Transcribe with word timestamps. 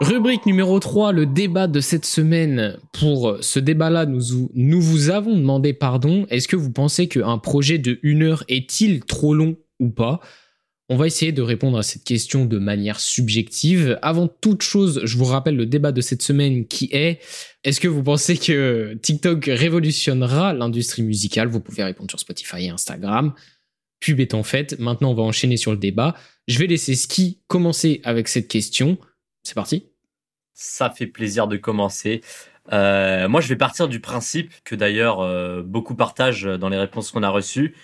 Rubrique 0.00 0.46
numéro 0.46 0.80
3, 0.80 1.12
le 1.12 1.26
débat 1.26 1.66
de 1.66 1.80
cette 1.80 2.06
semaine. 2.06 2.78
Pour 2.94 3.36
ce 3.42 3.58
débat-là, 3.58 4.06
nous, 4.06 4.50
nous 4.54 4.80
vous 4.80 5.10
avons 5.10 5.36
demandé 5.36 5.74
pardon. 5.74 6.26
Est-ce 6.30 6.48
que 6.48 6.56
vous 6.56 6.72
pensez 6.72 7.06
qu'un 7.06 7.36
projet 7.36 7.76
de 7.76 7.98
une 8.02 8.22
heure 8.22 8.42
est-il 8.48 9.00
trop 9.00 9.34
long 9.34 9.58
ou 9.78 9.90
pas? 9.90 10.20
On 10.88 10.96
va 10.96 11.06
essayer 11.06 11.32
de 11.32 11.42
répondre 11.42 11.76
à 11.76 11.82
cette 11.82 12.02
question 12.02 12.46
de 12.46 12.58
manière 12.58 12.98
subjective. 12.98 13.98
Avant 14.00 14.26
toute 14.26 14.62
chose, 14.62 15.02
je 15.04 15.18
vous 15.18 15.26
rappelle 15.26 15.54
le 15.54 15.66
débat 15.66 15.92
de 15.92 16.00
cette 16.00 16.22
semaine 16.22 16.66
qui 16.66 16.88
est 16.92 17.20
est-ce 17.62 17.78
que 17.78 17.86
vous 17.86 18.02
pensez 18.02 18.38
que 18.38 18.94
TikTok 19.02 19.50
révolutionnera 19.52 20.54
l'industrie 20.54 21.02
musicale? 21.02 21.48
Vous 21.48 21.60
pouvez 21.60 21.84
répondre 21.84 22.10
sur 22.10 22.18
Spotify 22.18 22.64
et 22.64 22.70
Instagram. 22.70 23.34
Pub 24.00 24.18
étant 24.18 24.44
faite, 24.44 24.78
maintenant 24.80 25.10
on 25.10 25.14
va 25.14 25.24
enchaîner 25.24 25.58
sur 25.58 25.72
le 25.72 25.78
débat. 25.78 26.16
Je 26.48 26.58
vais 26.58 26.66
laisser 26.66 26.94
Ski 26.94 27.42
commencer 27.48 28.00
avec 28.02 28.28
cette 28.28 28.48
question. 28.48 28.96
C'est 29.44 29.54
parti 29.54 29.89
ça 30.60 30.90
fait 30.90 31.06
plaisir 31.06 31.48
de 31.48 31.56
commencer. 31.56 32.20
Euh, 32.72 33.28
moi, 33.28 33.40
je 33.40 33.48
vais 33.48 33.56
partir 33.56 33.88
du 33.88 33.98
principe 33.98 34.52
que 34.62 34.74
d'ailleurs 34.74 35.20
euh, 35.20 35.62
beaucoup 35.62 35.94
partagent 35.94 36.44
dans 36.44 36.68
les 36.68 36.76
réponses 36.76 37.10
qu'on 37.10 37.22
a 37.22 37.30
reçues, 37.30 37.74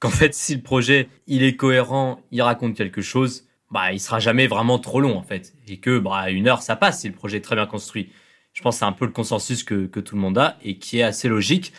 qu'en 0.00 0.10
fait, 0.10 0.34
si 0.34 0.56
le 0.56 0.60
projet 0.60 1.08
il 1.28 1.44
est 1.44 1.54
cohérent, 1.54 2.20
il 2.32 2.42
raconte 2.42 2.74
quelque 2.76 3.02
chose, 3.02 3.46
bah, 3.70 3.92
il 3.92 4.00
sera 4.00 4.18
jamais 4.18 4.48
vraiment 4.48 4.80
trop 4.80 5.00
long 5.00 5.16
en 5.16 5.22
fait, 5.22 5.54
et 5.68 5.78
que 5.78 5.98
bah 5.98 6.30
une 6.30 6.48
heure 6.48 6.62
ça 6.62 6.76
passe 6.76 7.00
si 7.00 7.08
le 7.08 7.14
projet 7.14 7.36
est 7.38 7.40
très 7.40 7.54
bien 7.54 7.66
construit. 7.66 8.10
Je 8.52 8.62
pense 8.62 8.76
que 8.76 8.78
c'est 8.80 8.84
un 8.84 8.92
peu 8.92 9.04
le 9.04 9.12
consensus 9.12 9.62
que, 9.62 9.86
tout 9.86 10.16
le 10.16 10.20
monde 10.20 10.38
a 10.38 10.58
et 10.62 10.78
qui 10.78 10.98
est 10.98 11.02
assez 11.02 11.28
logique. 11.28 11.72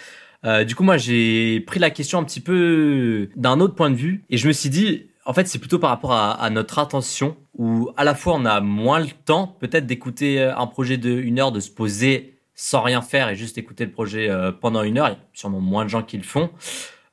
Euh, 0.46 0.64
du 0.64 0.76
coup, 0.76 0.84
moi, 0.84 0.98
j'ai 0.98 1.62
pris 1.62 1.80
la 1.80 1.90
question 1.90 2.20
un 2.20 2.24
petit 2.24 2.42
peu 2.42 3.30
d'un 3.36 3.60
autre 3.60 3.76
point 3.76 3.90
de 3.90 3.96
vue 3.96 4.24
et 4.30 4.38
je 4.38 4.48
me 4.48 4.54
suis 4.54 4.70
dit, 4.70 5.08
en 5.26 5.34
fait, 5.34 5.48
c'est 5.48 5.58
plutôt 5.58 5.80
par 5.80 5.90
rapport 5.90 6.14
à, 6.14 6.50
notre 6.52 6.78
attention, 6.78 7.36
où 7.58 7.90
à 7.98 8.04
la 8.04 8.14
fois 8.14 8.36
on 8.36 8.46
a 8.46 8.62
moins 8.62 9.00
le 9.00 9.10
temps 9.26 9.48
peut-être 9.60 9.88
d'écouter 9.88 10.40
euh, 10.40 10.56
un 10.56 10.68
projet 10.68 10.98
de 10.98 11.12
une 11.12 11.40
heure, 11.40 11.52
de 11.52 11.60
se 11.60 11.72
poser 11.72 12.38
sans 12.54 12.82
rien 12.82 13.02
faire 13.02 13.30
et 13.30 13.36
juste 13.36 13.58
écouter 13.58 13.86
le 13.86 13.92
projet 13.92 14.30
euh, 14.30 14.52
pendant 14.52 14.84
une 14.84 15.00
heure. 15.00 15.08
Il 15.08 15.14
y 15.14 15.16
a 15.16 15.20
sûrement 15.34 15.60
moins 15.60 15.84
de 15.84 15.90
gens 15.90 16.04
qui 16.04 16.18
le 16.18 16.24
font. 16.24 16.52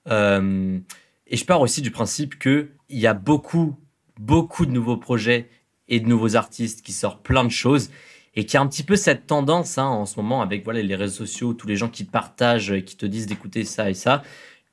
Euh, 0.09 0.79
et 1.27 1.37
je 1.37 1.45
pars 1.47 1.61
aussi 1.63 1.81
du 1.81 1.91
principe 1.91 2.39
que 2.39 2.69
il 2.91 2.99
y 2.99 3.07
a 3.07 3.15
beaucoup, 3.15 3.77
beaucoup 4.21 4.67
de 4.67 4.73
nouveaux 4.73 4.99
projets 4.99 5.49
et 5.89 5.99
de 5.99 6.07
nouveaux 6.07 6.37
artistes 6.37 6.85
qui 6.85 6.93
sortent 6.93 7.23
plein 7.23 7.45
de 7.45 7.51
choses 7.51 7.91
et 8.35 8.45
qui 8.45 8.59
a 8.59 8.61
un 8.61 8.67
petit 8.67 8.83
peu 8.83 8.97
cette 8.97 9.27
tendance 9.27 9.79
hein, 9.79 9.87
en 9.87 10.05
ce 10.05 10.19
moment 10.19 10.43
avec 10.43 10.65
voilà 10.65 10.83
les 10.83 10.95
réseaux 10.95 11.27
sociaux, 11.27 11.55
tous 11.55 11.67
les 11.67 11.77
gens 11.77 11.89
qui 11.89 12.05
partagent, 12.05 12.83
qui 12.85 12.97
te 12.97 13.07
disent 13.07 13.27
d'écouter 13.27 13.65
ça 13.65 13.89
et 13.89 13.95
ça, 13.95 14.23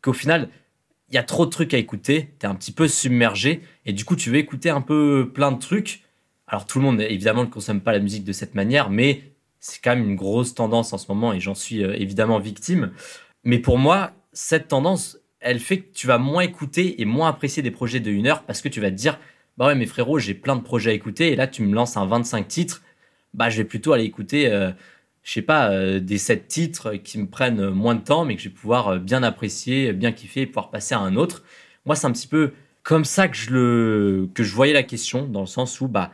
qu'au 0.02 0.14
final 0.14 0.50
il 1.10 1.16
y 1.16 1.18
a 1.18 1.24
trop 1.24 1.46
de 1.46 1.52
trucs 1.52 1.74
à 1.74 1.78
écouter, 1.78 2.34
tu 2.40 2.46
es 2.46 2.50
un 2.50 2.56
petit 2.56 2.72
peu 2.72 2.88
submergé, 2.88 3.62
et 3.86 3.94
du 3.94 4.06
coup, 4.06 4.16
tu 4.16 4.30
veux 4.30 4.38
écouter 4.38 4.70
un 4.70 4.82
peu 4.82 5.32
plein 5.34 5.52
de 5.52 5.60
trucs. 5.60 6.04
Alors, 6.48 6.66
tout 6.66 6.80
le 6.80 6.86
monde, 6.86 7.02
évidemment, 7.02 7.44
ne 7.44 7.50
consomme 7.50 7.82
pas 7.82 7.92
la 7.92 8.00
musique 8.00 8.24
de 8.24 8.32
cette 8.32 8.56
manière, 8.56 8.90
mais 8.90 9.24
c'est 9.60 9.82
quand 9.84 9.96
même 9.96 10.08
une 10.08 10.16
grosse 10.16 10.54
tendance 10.54 10.94
en 10.94 10.98
ce 10.98 11.08
moment, 11.10 11.34
et 11.34 11.40
j'en 11.40 11.56
suis 11.56 11.84
euh, 11.84 11.96
évidemment 11.98 12.40
victime. 12.40 12.92
Mais 13.44 13.60
pour 13.60 13.78
moi, 13.78 14.12
cette 14.34 14.68
tendance, 14.68 15.18
elle 15.40 15.60
fait 15.60 15.80
que 15.80 15.94
tu 15.94 16.08
vas 16.08 16.18
moins 16.18 16.44
écouter 16.44 17.02
et 17.02 17.06
moins 17.06 17.30
apprécier 17.30 17.64
des 17.64 17.72
projets 17.72 18.00
de 18.00 18.12
une 18.12 18.28
heure, 18.28 18.44
parce 18.44 18.62
que 18.62 18.70
tu 18.70 18.80
vas 18.80 18.92
te 18.92 18.96
dire, 18.96 19.20
bah 19.58 19.68
ouais, 19.68 19.76
mais 19.76 19.86
frérot, 19.88 20.20
j'ai 20.20 20.34
plein 20.34 20.56
de 20.56 20.62
projets 20.62 20.92
à 20.92 20.94
écouter, 20.94 21.32
et 21.32 21.36
là, 21.36 21.48
tu 21.48 21.64
me 21.64 21.74
lances 21.74 21.98
un 21.98 22.06
25 22.06 22.48
titres, 22.48 22.84
bah, 23.34 23.50
je 23.50 23.58
vais 23.58 23.66
plutôt 23.66 23.94
aller 23.94 24.06
écouter... 24.06 24.48
Euh, 24.52 24.72
je 25.30 25.36
sais 25.36 25.42
pas, 25.44 25.70
euh, 25.70 26.00
des 26.00 26.18
sept 26.18 26.48
titres 26.48 26.96
qui 26.96 27.20
me 27.20 27.28
prennent 27.28 27.70
moins 27.70 27.94
de 27.94 28.04
temps, 28.04 28.26
mais 28.26 28.36
que 28.36 28.42
je 28.42 28.50
vais 28.50 28.56
pouvoir 28.56 28.88
euh, 28.88 28.98
bien 28.98 29.22
apprécier, 29.22 29.94
bien 29.94 30.12
kiffer 30.12 30.42
et 30.42 30.46
pouvoir 30.48 30.72
passer 30.72 30.96
à 30.96 31.00
un 31.00 31.16
autre. 31.16 31.44
Moi, 31.86 31.96
c'est 31.96 32.08
un 32.08 32.12
petit 32.12 32.26
peu 32.26 32.54
comme 32.82 33.06
ça 33.06 33.28
que 33.28 33.38
je 33.38 33.52
le, 33.52 34.30
que 34.34 34.42
je 34.42 34.56
voyais 34.56 34.74
la 34.74 34.82
question, 34.82 35.28
dans 35.28 35.42
le 35.42 35.46
sens 35.46 35.82
où, 35.82 35.88
bah, 35.88 36.12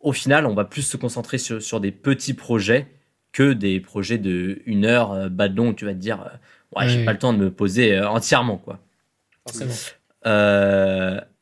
au 0.00 0.12
final, 0.12 0.46
on 0.46 0.54
va 0.54 0.64
plus 0.64 0.80
se 0.80 0.96
concentrer 0.96 1.36
sur, 1.36 1.60
sur 1.60 1.78
des 1.78 1.92
petits 1.92 2.32
projets 2.32 2.86
que 3.32 3.52
des 3.52 3.80
projets 3.80 4.16
de 4.16 4.62
une 4.64 4.86
heure, 4.86 5.12
euh, 5.12 5.28
badon, 5.28 5.68
où 5.68 5.74
tu 5.74 5.84
vas 5.84 5.92
te 5.92 5.98
dire, 5.98 6.24
ouais, 6.74 6.88
j'ai 6.88 7.04
pas 7.04 7.12
le 7.12 7.18
temps 7.18 7.34
de 7.34 7.38
me 7.38 7.50
poser 7.50 8.00
entièrement, 8.00 8.56
quoi. 8.56 8.78
Forcément. 9.46 9.74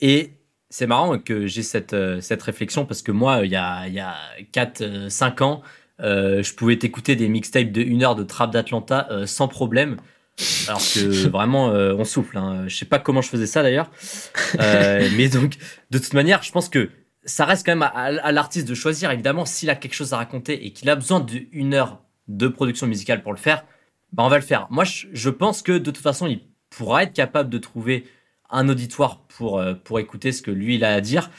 et 0.00 0.31
c'est 0.71 0.87
marrant 0.88 1.21
que 1.21 1.47
j'ai 1.47 1.62
cette, 1.62 1.94
cette 2.21 2.43
réflexion 2.43 2.84
parce 2.84 3.03
que 3.03 3.12
moi, 3.12 3.44
il 3.44 3.53
y 3.53 3.56
a, 3.56 3.87
il 3.87 3.94
y 3.94 4.00
a 4.00 4.16
4-5 4.53 5.44
ans, 5.44 5.62
euh, 6.02 6.42
je 6.42 6.54
pouvais 6.54 6.76
t'écouter 6.76 7.16
des 7.16 7.28
mixtapes 7.28 7.70
de 7.70 7.82
1 7.82 8.02
heure 8.02 8.14
de 8.14 8.24
Trap 8.24 8.50
d'Atlanta 8.50 9.06
euh, 9.10 9.26
sans 9.26 9.48
problème. 9.48 9.96
Alors 10.66 10.80
que 10.80 11.28
vraiment, 11.28 11.70
euh, 11.70 11.94
on 11.96 12.04
souffle. 12.04 12.36
Hein. 12.38 12.64
Je 12.66 12.76
sais 12.76 12.84
pas 12.84 12.98
comment 12.98 13.22
je 13.22 13.28
faisais 13.28 13.46
ça 13.46 13.62
d'ailleurs. 13.62 13.90
mais 14.58 15.28
donc, 15.28 15.56
de 15.90 15.98
toute 15.98 16.14
manière, 16.14 16.42
je 16.42 16.50
pense 16.50 16.68
que 16.68 16.90
ça 17.24 17.44
reste 17.44 17.64
quand 17.64 17.76
même 17.76 17.88
à, 17.94 18.32
l'artiste 18.32 18.66
de 18.66 18.74
choisir. 18.74 19.10
Évidemment, 19.12 19.44
s'il 19.44 19.70
a 19.70 19.76
quelque 19.76 19.94
chose 19.94 20.12
à 20.12 20.16
raconter 20.16 20.66
et 20.66 20.72
qu'il 20.72 20.90
a 20.90 20.96
besoin 20.96 21.20
d'une 21.20 21.74
heure 21.74 22.02
de 22.26 22.48
production 22.48 22.86
musicale 22.86 23.22
pour 23.22 23.32
le 23.32 23.38
faire, 23.38 23.64
bah 24.12 24.24
on 24.24 24.28
va 24.28 24.36
le 24.36 24.44
faire. 24.44 24.66
Moi, 24.70 24.84
je, 24.84 25.30
pense 25.30 25.62
que 25.62 25.72
de 25.72 25.90
toute 25.90 25.98
façon, 25.98 26.26
il 26.26 26.40
pourra 26.69 27.04
être 27.04 27.12
capable 27.12 27.48
de 27.48 27.58
trouver 27.58 28.06
un 28.50 28.69
auditoire 28.69 29.20
pour, 29.28 29.62
pour 29.84 30.00
écouter 30.00 30.32
ce 30.32 30.42
que 30.42 30.50
lui 30.50 30.74
il 30.74 30.84
a 30.84 30.94
à 30.94 31.00
dire. 31.00 31.30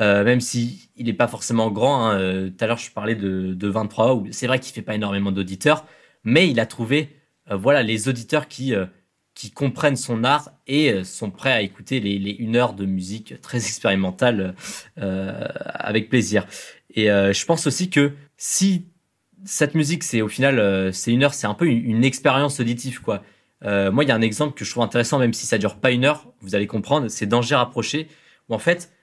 Euh, 0.00 0.24
même 0.24 0.40
si 0.40 0.88
il 0.96 1.06
n'est 1.06 1.12
pas 1.12 1.28
forcément 1.28 1.70
grand. 1.70 2.06
Hein, 2.06 2.18
euh, 2.18 2.50
tout 2.50 2.64
à 2.64 2.66
l'heure, 2.66 2.78
je 2.78 2.90
parlais 2.90 3.14
de, 3.14 3.54
de 3.54 3.68
23, 3.68 4.14
où 4.14 4.26
c'est 4.30 4.46
vrai 4.46 4.58
qu'il 4.58 4.72
fait 4.72 4.82
pas 4.82 4.94
énormément 4.94 5.32
d'auditeurs, 5.32 5.86
mais 6.24 6.48
il 6.48 6.60
a 6.60 6.66
trouvé 6.66 7.16
euh, 7.50 7.56
voilà 7.56 7.82
les 7.82 8.08
auditeurs 8.08 8.48
qui 8.48 8.74
qui 9.34 9.50
comprennent 9.50 9.96
son 9.96 10.24
art 10.24 10.50
et 10.66 11.04
sont 11.04 11.30
prêts 11.30 11.52
à 11.52 11.62
écouter 11.62 12.00
les, 12.00 12.18
les 12.18 12.32
une 12.32 12.54
heure 12.54 12.74
de 12.74 12.84
musique 12.84 13.40
très 13.40 13.56
expérimentale 13.58 14.54
avec 14.96 16.10
plaisir. 16.10 16.46
Et 16.94 17.06
je 17.06 17.44
pense 17.46 17.66
aussi 17.66 17.88
que 17.88 18.12
si 18.36 18.84
cette 19.44 19.74
musique, 19.74 20.04
c'est 20.04 20.20
au 20.20 20.28
final, 20.28 20.92
c'est 20.92 21.12
une 21.12 21.24
heure, 21.24 21.32
c'est 21.32 21.46
un 21.46 21.54
peu 21.54 21.66
une, 21.66 21.82
une 21.82 22.04
expérience 22.04 22.60
auditive, 22.60 23.00
quoi. 23.00 23.22
moi, 23.62 24.04
il 24.04 24.08
y 24.08 24.10
a 24.10 24.14
un 24.14 24.20
exemple 24.20 24.52
que 24.54 24.66
je 24.66 24.70
trouve 24.70 24.82
intéressant, 24.82 25.18
même 25.18 25.32
si 25.32 25.46
ça 25.46 25.56
dure 25.56 25.76
pas 25.76 25.92
une 25.92 26.04
heure, 26.04 26.30
vous 26.42 26.54
allez 26.54 26.66
comprendre, 26.66 27.08
c'est 27.08 27.26
Danger 27.26 27.54
rapproché, 27.54 28.08
où 28.50 28.54
en 28.54 28.58
fait, 28.58 28.90
euh, 28.90 29.01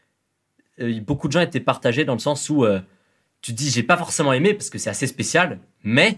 beaucoup 1.01 1.27
de 1.27 1.33
gens 1.33 1.41
étaient 1.41 1.59
partagés 1.59 2.05
dans 2.05 2.13
le 2.13 2.19
sens 2.19 2.49
où 2.49 2.65
euh, 2.65 2.79
tu 3.41 3.51
te 3.51 3.57
dis 3.57 3.69
j'ai 3.69 3.83
pas 3.83 3.97
forcément 3.97 4.33
aimé 4.33 4.53
parce 4.53 4.69
que 4.69 4.77
c'est 4.77 4.89
assez 4.89 5.07
spécial, 5.07 5.59
mais 5.83 6.17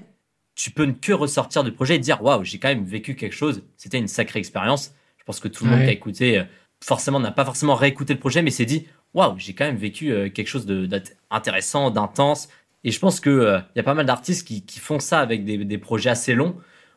tu 0.55 0.71
peux 0.71 0.85
ne 0.85 0.91
que 0.91 1.13
ressortir 1.13 1.63
du 1.63 1.71
projet 1.71 1.95
et 1.95 1.99
dire 1.99 2.21
waouh 2.23 2.43
j'ai 2.43 2.59
quand 2.59 2.67
même 2.67 2.85
vécu 2.85 3.15
quelque 3.15 3.33
chose, 3.33 3.63
c'était 3.77 3.97
une 3.97 4.07
sacrée 4.07 4.39
expérience. 4.39 4.93
Je 5.17 5.23
pense 5.23 5.39
que 5.39 5.47
tout 5.47 5.65
le 5.65 5.71
monde 5.71 5.81
qui 5.81 5.89
a 5.89 5.91
écouté 5.91 6.39
euh, 6.39 6.43
forcément 6.83 7.19
n'a 7.19 7.31
pas 7.31 7.45
forcément 7.45 7.75
réécouté 7.75 8.13
le 8.13 8.19
projet, 8.19 8.41
mais 8.41 8.51
s'est 8.51 8.65
dit 8.65 8.87
waouh 9.13 9.35
j'ai 9.37 9.53
quand 9.53 9.65
même 9.65 9.77
vécu 9.77 10.31
quelque 10.31 10.47
chose 10.47 10.65
d'intéressant, 10.65 11.91
d'intense. 11.91 12.49
Et 12.83 12.91
je 12.91 12.99
pense 12.99 13.19
que 13.19 13.59
il 13.75 13.77
y 13.77 13.79
a 13.79 13.83
pas 13.83 13.93
mal 13.93 14.05
d'artistes 14.05 14.47
qui, 14.47 14.65
qui, 14.65 14.79
font 14.79 14.99
ça 14.99 15.19
avec 15.19 15.45
des, 15.45 15.63
des 15.63 15.77
projets 15.77 16.09
assez 16.09 16.33
longs 16.33 16.55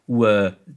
où 0.09 0.25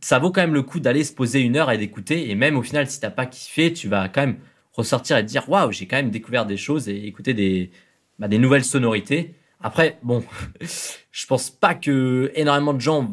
ça 0.01 0.19
vaut 0.19 0.31
quand 0.31 0.41
même 0.41 0.53
le 0.53 0.63
coup 0.63 0.79
d'aller 0.79 1.03
se 1.03 1.13
poser 1.13 1.41
une 1.41 1.57
heure 1.57 1.71
et 1.71 1.77
d'écouter. 1.77 2.29
Et 2.29 2.35
même 2.35 2.57
au 2.57 2.61
final, 2.61 2.89
si 2.89 2.99
t'as 2.99 3.09
pas 3.09 3.25
kiffé, 3.25 3.71
tu 3.73 3.87
vas 3.87 4.09
quand 4.09 4.21
même 4.21 4.37
ressortir 4.77 5.17
et 5.17 5.23
dire 5.23 5.49
waouh, 5.49 5.71
j'ai 5.71 5.87
quand 5.87 5.97
même 5.97 6.11
découvert 6.11 6.45
des 6.45 6.57
choses 6.57 6.87
et 6.87 7.05
écouter 7.05 7.33
des, 7.33 7.71
bah, 8.19 8.27
des 8.27 8.37
nouvelles 8.37 8.63
sonorités. 8.63 9.33
Après, 9.59 9.97
bon, 10.03 10.23
je 11.11 11.25
pense 11.25 11.49
pas 11.49 11.75
que 11.75 12.31
énormément 12.35 12.73
de 12.73 12.81
gens 12.81 13.11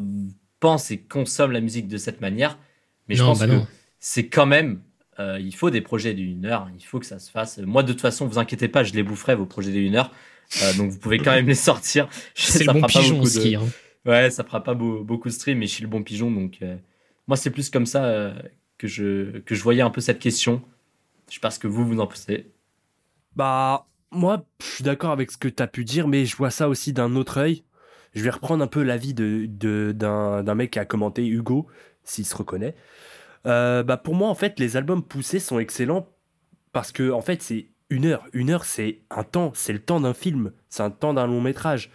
pensent 0.61 0.91
et 0.91 0.99
consomment 0.99 1.53
la 1.53 1.61
musique 1.61 1.89
de 1.89 1.97
cette 1.97 2.21
manière, 2.21 2.59
mais 3.09 3.15
je 3.15 3.23
pense 3.23 3.41
bah 3.41 3.47
que 3.47 3.61
c'est 3.99 4.29
quand 4.29 4.47
même, 4.47 4.81
euh, 5.19 5.39
il 5.41 5.55
faut 5.55 5.71
des 5.71 5.81
projets 5.81 6.15
d'une 6.15 6.45
heure, 6.45 6.71
il 6.77 6.85
faut 6.85 7.01
que 7.01 7.07
ça 7.07 7.19
se 7.19 7.31
fasse. 7.31 7.59
Moi, 7.59 7.83
de 7.83 7.93
toute 7.93 8.03
façon, 8.03 8.27
vous 8.27 8.39
inquiétez 8.39 8.69
pas, 8.69 8.85
je 8.85 8.93
les 8.93 9.03
boufferai 9.03 9.35
vos 9.35 9.47
projets 9.47 9.73
d'une 9.73 9.97
heure, 9.97 10.11
euh, 10.63 10.75
donc 10.75 10.91
vous 10.91 10.99
pouvez 10.99 11.19
quand 11.19 11.33
même 11.33 11.47
les 11.47 11.55
sortir. 11.55 12.09
C'est 12.35 12.65
le 12.65 12.73
bon 12.75 12.83
pigeon 12.83 13.23
de... 13.23 13.57
Hein. 13.57 13.67
Ouais, 14.05 14.31
ça 14.31 14.45
fera 14.45 14.63
pas 14.63 14.75
beaucoup 14.75 15.29
de 15.29 15.33
stream, 15.33 15.59
mais 15.59 15.67
je 15.67 15.73
suis 15.73 15.83
le 15.83 15.89
bon 15.89 16.03
pigeon, 16.03 16.31
donc 16.31 16.59
euh, 16.61 16.77
moi 17.27 17.39
c'est 17.39 17.49
plus 17.49 17.71
comme 17.71 17.87
ça 17.87 18.35
que 18.77 18.87
je 18.87 19.39
que 19.39 19.55
je 19.55 19.63
voyais 19.63 19.81
un 19.81 19.89
peu 19.89 20.03
cette 20.03 20.19
question. 20.19 20.63
Je 21.29 21.35
sais 21.35 21.41
pas 21.41 21.51
ce 21.51 21.59
que 21.59 21.67
vous, 21.67 21.87
vous 21.87 22.01
en 22.01 22.07
pensez. 22.07 22.53
Bah, 23.37 23.87
moi, 24.11 24.45
je 24.61 24.67
suis 24.67 24.85
d'accord 24.85 25.11
avec 25.11 25.31
ce 25.31 25.37
que 25.37 25.49
tu 25.49 25.63
as 25.63 25.67
pu 25.67 25.85
dire, 25.85 26.09
mais 26.09 26.25
je 26.25 26.37
vois 26.37 26.51
ça 26.51 26.69
aussi 26.69 26.93
d'un 26.93 27.17
autre 27.17 27.39
œil. 27.39 27.65
Je 28.15 28.23
vais 28.23 28.31
reprendre 28.31 28.63
un 28.63 28.69
peu 28.69 28.83
l'avis 28.83 29.13
de, 29.13 29.93
d'un, 29.93 30.55
mec 30.55 30.73
qui 30.73 30.79
a 30.79 30.85
commenté, 30.85 31.27
Hugo, 31.27 31.67
s'il 32.05 32.25
se 32.25 32.37
reconnaît. 32.37 32.77
Euh, 33.47 33.83
bah 33.83 33.97
pour 33.97 34.15
moi, 34.15 34.29
en 34.29 34.35
fait, 34.35 34.59
les 34.61 34.77
albums 34.77 35.03
poussés 35.03 35.41
sont 35.41 35.59
excellents 35.59 36.09
parce 36.73 36.93
que, 36.93 37.11
en 37.11 37.21
fait, 37.21 37.43
c'est 37.43 37.69
une 37.91 38.07
heure. 38.07 38.25
Une 38.33 38.51
heure, 38.51 38.65
c'est 38.65 39.03
un 39.11 39.25
temps, 39.25 39.53
c'est 39.55 39.73
le 39.73 39.81
temps 39.81 40.01
d'un 40.01 40.15
film, 40.15 40.53
c'est 40.69 40.83
un 40.83 40.91
temps 40.91 41.15
d'un 41.15 41.27
long 41.27 41.41
métrage. 41.41 41.91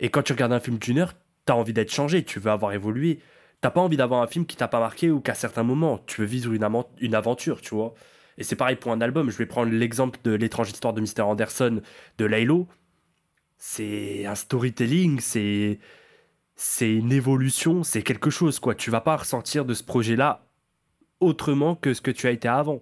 Et 0.00 0.08
quand 0.08 0.22
tu 0.22 0.32
regardes 0.32 0.52
un 0.52 0.60
film 0.60 0.78
d'une 0.78 0.98
heure, 0.98 1.14
tu 1.46 1.52
as 1.52 1.56
envie 1.56 1.72
d'être 1.72 1.92
changé, 1.92 2.24
tu 2.24 2.40
veux 2.40 2.50
avoir 2.50 2.72
évolué. 2.72 3.20
T'as 3.60 3.70
pas 3.70 3.80
envie 3.80 3.96
d'avoir 3.96 4.22
un 4.22 4.26
film 4.26 4.46
qui 4.46 4.56
t'a 4.56 4.68
pas 4.68 4.80
marqué 4.80 5.10
ou 5.10 5.20
qu'à 5.20 5.34
certains 5.34 5.64
moments, 5.64 5.98
tu 6.06 6.20
veux 6.20 6.26
vivre 6.26 6.52
une 6.52 7.14
aventure, 7.14 7.60
tu 7.60 7.74
vois. 7.74 7.94
Et 8.38 8.44
c'est 8.44 8.56
pareil 8.56 8.76
pour 8.76 8.92
un 8.92 9.00
album. 9.00 9.30
Je 9.30 9.36
vais 9.36 9.46
prendre 9.46 9.72
l'exemple 9.72 10.18
de 10.24 10.32
L'étrange 10.32 10.70
histoire 10.70 10.94
de 10.94 11.00
Mr. 11.00 11.22
Anderson 11.22 11.82
de 12.16 12.24
Laylo. 12.24 12.68
C'est 13.58 14.24
un 14.24 14.36
storytelling, 14.36 15.20
c'est 15.20 15.80
c'est 16.54 16.92
une 16.92 17.12
évolution, 17.12 17.84
c'est 17.84 18.02
quelque 18.02 18.30
chose 18.30 18.58
quoi. 18.58 18.74
Tu 18.74 18.90
vas 18.90 19.00
pas 19.00 19.16
ressentir 19.16 19.64
de 19.64 19.74
ce 19.74 19.84
projet-là 19.84 20.46
autrement 21.20 21.74
que 21.74 21.94
ce 21.94 22.00
que 22.00 22.10
tu 22.10 22.26
as 22.28 22.30
été 22.30 22.48
avant. 22.48 22.80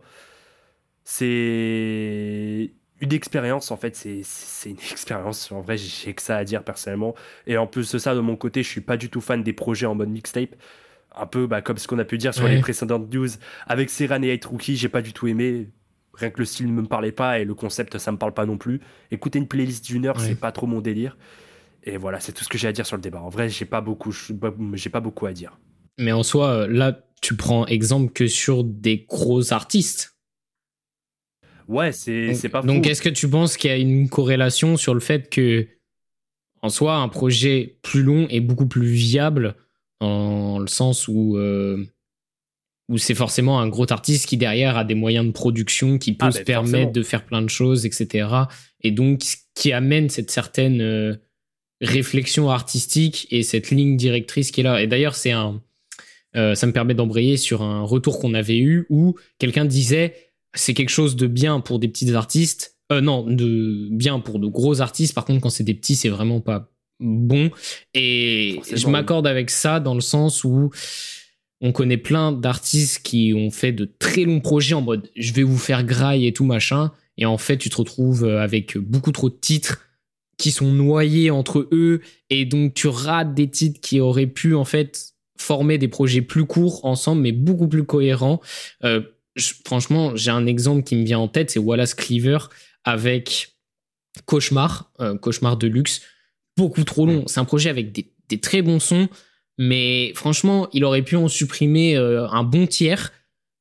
C'est 1.05 2.73
une 3.01 3.13
expérience, 3.13 3.71
en 3.71 3.77
fait, 3.77 3.95
c'est 3.97 4.71
une 4.71 4.77
expérience. 4.93 5.53
En 5.53 5.61
vrai, 5.61 5.77
j'ai 5.77 6.15
que 6.15 6.23
ça 6.23 6.37
à 6.37 6.45
dire 6.45 6.65
personnellement. 6.65 7.15
Et 7.47 7.57
en 7.57 7.67
plus 7.67 7.91
de 7.93 7.99
ça, 7.99 8.15
de 8.15 8.21
mon 8.21 8.37
côté, 8.37 8.63
je 8.63 8.69
suis 8.69 8.81
pas 8.81 8.97
du 8.97 9.11
tout 9.11 9.21
fan 9.21 9.43
des 9.43 9.53
projets 9.53 9.87
en 9.87 9.95
mode 9.95 10.09
mixtape. 10.09 10.55
Un 11.17 11.27
peu 11.27 11.47
bah, 11.47 11.63
comme 11.63 11.79
ce 11.79 11.89
qu'on 11.89 11.99
a 11.99 12.05
pu 12.05 12.19
dire 12.19 12.35
sur 12.35 12.47
les 12.47 12.61
précédentes 12.61 13.13
news. 13.13 13.29
Avec 13.67 13.89
Serran 13.91 14.23
et 14.23 14.33
Hate 14.33 14.45
Rookie, 14.45 14.77
j'ai 14.77 14.91
pas 14.91 15.01
du 15.03 15.13
tout 15.13 15.27
aimé. 15.27 15.69
Rien 16.13 16.31
que 16.31 16.39
le 16.39 16.45
style 16.45 16.67
ne 16.67 16.73
me 16.73 16.87
parlait 16.87 17.13
pas 17.13 17.39
et 17.39 17.45
le 17.45 17.55
concept, 17.55 17.99
ça 17.99 18.13
me 18.13 18.17
parle 18.17 18.33
pas 18.33 18.47
non 18.47 18.59
plus. 18.59 18.81
Écouter 19.11 19.39
une 19.39 19.49
playlist 19.49 19.85
d'une 19.85 20.07
heure, 20.07 20.21
c'est 20.21 20.35
pas 20.35 20.53
trop 20.53 20.67
mon 20.67 20.81
délire. 20.81 21.17
Et 21.83 21.97
voilà, 21.99 22.21
c'est 22.21 22.33
tout 22.33 22.43
ce 22.43 22.49
que 22.49 22.59
j'ai 22.59 22.69
à 22.69 22.73
dire 22.73 22.85
sur 22.85 22.97
le 22.97 23.03
débat. 23.03 23.21
En 23.21 23.29
vrai, 23.29 23.49
j'ai 23.49 23.65
pas 23.65 23.81
beaucoup, 23.81 24.13
j'ai 24.13 24.91
pas 24.91 25.01
beaucoup 25.01 25.27
à 25.27 25.33
dire. 25.33 25.59
Mais 25.99 26.13
en 26.13 26.23
soi, 26.23 26.67
là, 26.67 27.01
tu 27.23 27.37
prends 27.37 27.67
exemple 27.67 28.13
que 28.13 28.27
sur 28.27 28.65
des 28.65 29.07
gros 29.09 29.53
artistes. 29.53 30.17
Ouais, 31.69 31.93
c'est 31.93 32.49
pas 32.51 32.63
Donc, 32.63 32.87
est-ce 32.87 33.03
que 33.03 33.09
tu 33.09 33.29
penses 33.29 33.57
qu'il 33.57 33.71
y 33.71 33.73
a 33.73 33.77
une 33.77 34.09
corrélation 34.09 34.77
sur 34.77 34.95
le 34.95 35.01
fait 35.01 35.31
que, 35.31 35.67
en 36.63 36.69
soi, 36.69 36.97
un 36.97 37.09
projet 37.09 37.79
plus 37.83 38.03
long 38.03 38.27
est 38.29 38.41
beaucoup 38.41 38.67
plus 38.67 38.87
viable 38.87 39.55
dans 40.01 40.59
le 40.59 40.67
sens 40.67 41.09
où, 41.09 41.37
euh, 41.37 41.85
où 42.89 42.99
c'est 42.99 43.15
forcément 43.15 43.61
un 43.61 43.69
gros 43.69 43.91
artiste 43.93 44.27
qui, 44.27 44.37
derrière, 44.37 44.77
a 44.77 44.85
des 44.85 44.95
moyens 44.95 45.27
de 45.27 45.33
production, 45.33 45.99
qui 45.99 46.13
peut 46.13 46.27
ah, 46.27 46.33
se 46.33 46.39
ben, 46.39 46.45
permettre 46.45 46.93
de 46.93 47.03
faire 47.03 47.25
plein 47.25 47.43
de 47.43 47.49
choses, 47.49 47.87
etc. 47.87 48.29
Et 48.83 48.91
donc, 48.91 49.23
qui 49.55 49.73
amène 49.73 50.09
cette 50.09 50.31
certaine 50.31 50.81
euh, 50.81 51.15
réflexion 51.81 52.51
artistique 52.51 53.27
et 53.31 53.43
cette 53.43 53.71
ligne 53.71 53.97
directrice 53.97 54.51
qui 54.51 54.61
est 54.61 54.65
là. 54.65 54.83
Et 54.83 54.87
d'ailleurs, 54.87 55.15
c'est 55.15 55.33
un. 55.33 55.63
Euh, 56.37 56.55
ça 56.55 56.67
me 56.67 56.73
permet 56.73 56.95
d'embrayer 56.95 57.39
sur 57.39 57.63
un 57.63 57.83
retour 57.83 58.19
qu'on 58.19 58.35
avait 58.35 58.59
eu 58.59 58.87
où 58.91 59.15
quelqu'un 59.39 59.65
disait 59.65 60.15
c'est 60.55 60.75
quelque 60.75 60.91
chose 60.91 61.17
de 61.17 61.27
bien 61.27 61.61
pour 61.61 61.79
des 61.79 61.89
petits 61.89 62.13
artistes. 62.15 62.77
Euh, 62.93 63.01
non, 63.01 63.25
de 63.25 63.89
bien 63.91 64.21
pour 64.21 64.39
de 64.39 64.47
gros 64.47 64.81
artistes. 64.81 65.15
Par 65.15 65.25
contre, 65.25 65.41
quand 65.41 65.51
c'est 65.51 65.65
des 65.65 65.75
petits, 65.75 65.97
c'est 65.97 66.09
vraiment 66.09 66.41
pas 66.41 66.71
bon. 67.01 67.51
Et 67.95 68.61
je 68.73 68.89
m'accorde 68.89 69.27
avec 69.27 69.51
ça 69.51 69.81
dans 69.81 69.95
le 69.95 70.01
sens 70.01 70.45
où 70.45 70.71
on 71.61 71.73
connaît 71.73 71.97
plein 71.97 72.33
d'artistes 72.33 73.03
qui 73.03 73.33
ont 73.35 73.51
fait 73.51 73.73
de 73.73 73.91
très 73.99 74.25
longs 74.25 74.41
projets 74.41 74.75
en 74.75 74.83
mode 74.83 75.11
je 75.17 75.33
vais 75.33 75.43
vous 75.43 75.59
faire 75.59 75.85
graille 75.85 76.27
et 76.27 76.33
tout 76.33 76.45
machin. 76.45 76.93
Et 77.19 77.25
en 77.25 77.39
fait, 77.39 77.57
tu 77.57 77.71
te 77.71 77.77
retrouves 77.77 78.25
avec 78.25 78.77
beaucoup 78.77 79.13
trop 79.13 79.31
de 79.31 79.35
titres 79.35 79.81
qui 80.37 80.51
sont 80.51 80.71
noyés 80.71 81.31
entre 81.31 81.69
eux. 81.73 82.01
Et 82.31 82.45
donc, 82.45 82.75
tu 82.75 82.89
rates 82.89 83.35
des 83.35 83.49
titres 83.49 83.81
qui 83.81 84.01
auraient 84.01 84.27
pu, 84.27 84.55
en 84.55 84.65
fait, 84.65 85.15
former 85.39 85.79
des 85.79 85.89
projets 85.89 86.23
plus 86.23 86.47
courts 86.47 86.85
ensemble, 86.85 87.23
mais 87.23 87.33
beaucoup 87.33 87.69
plus 87.69 87.85
cohérents. 87.85 88.41
Euh, 88.85 89.01
franchement, 89.67 90.15
j'ai 90.17 90.31
un 90.31 90.47
exemple 90.47 90.83
qui 90.83 90.97
me 90.97 91.05
vient 91.05 91.19
en 91.19 91.29
tête, 91.29 91.51
c'est 91.51 91.59
Wallace 91.59 91.95
Cleaver 91.95 92.39
avec 92.85 93.57
Cauchemar, 94.25 94.93
euh, 95.01 95.17
Cauchemar 95.17 95.57
de 95.57 95.67
luxe, 95.67 96.03
beaucoup 96.57 96.85
trop 96.85 97.07
long. 97.07 97.25
C'est 97.27 97.41
un 97.41 97.45
projet 97.45 97.71
avec 97.71 97.93
des, 97.93 98.41
très 98.41 98.63
bons 98.63 98.81
sons, 98.81 99.09
mais 99.59 100.13
franchement, 100.15 100.69
il 100.73 100.85
aurait 100.85 101.03
pu 101.03 101.17
en 101.17 101.29
supprimer 101.29 101.97
euh, 101.97 102.29
un 102.29 102.43
bon 102.43 102.67
tiers 102.67 103.13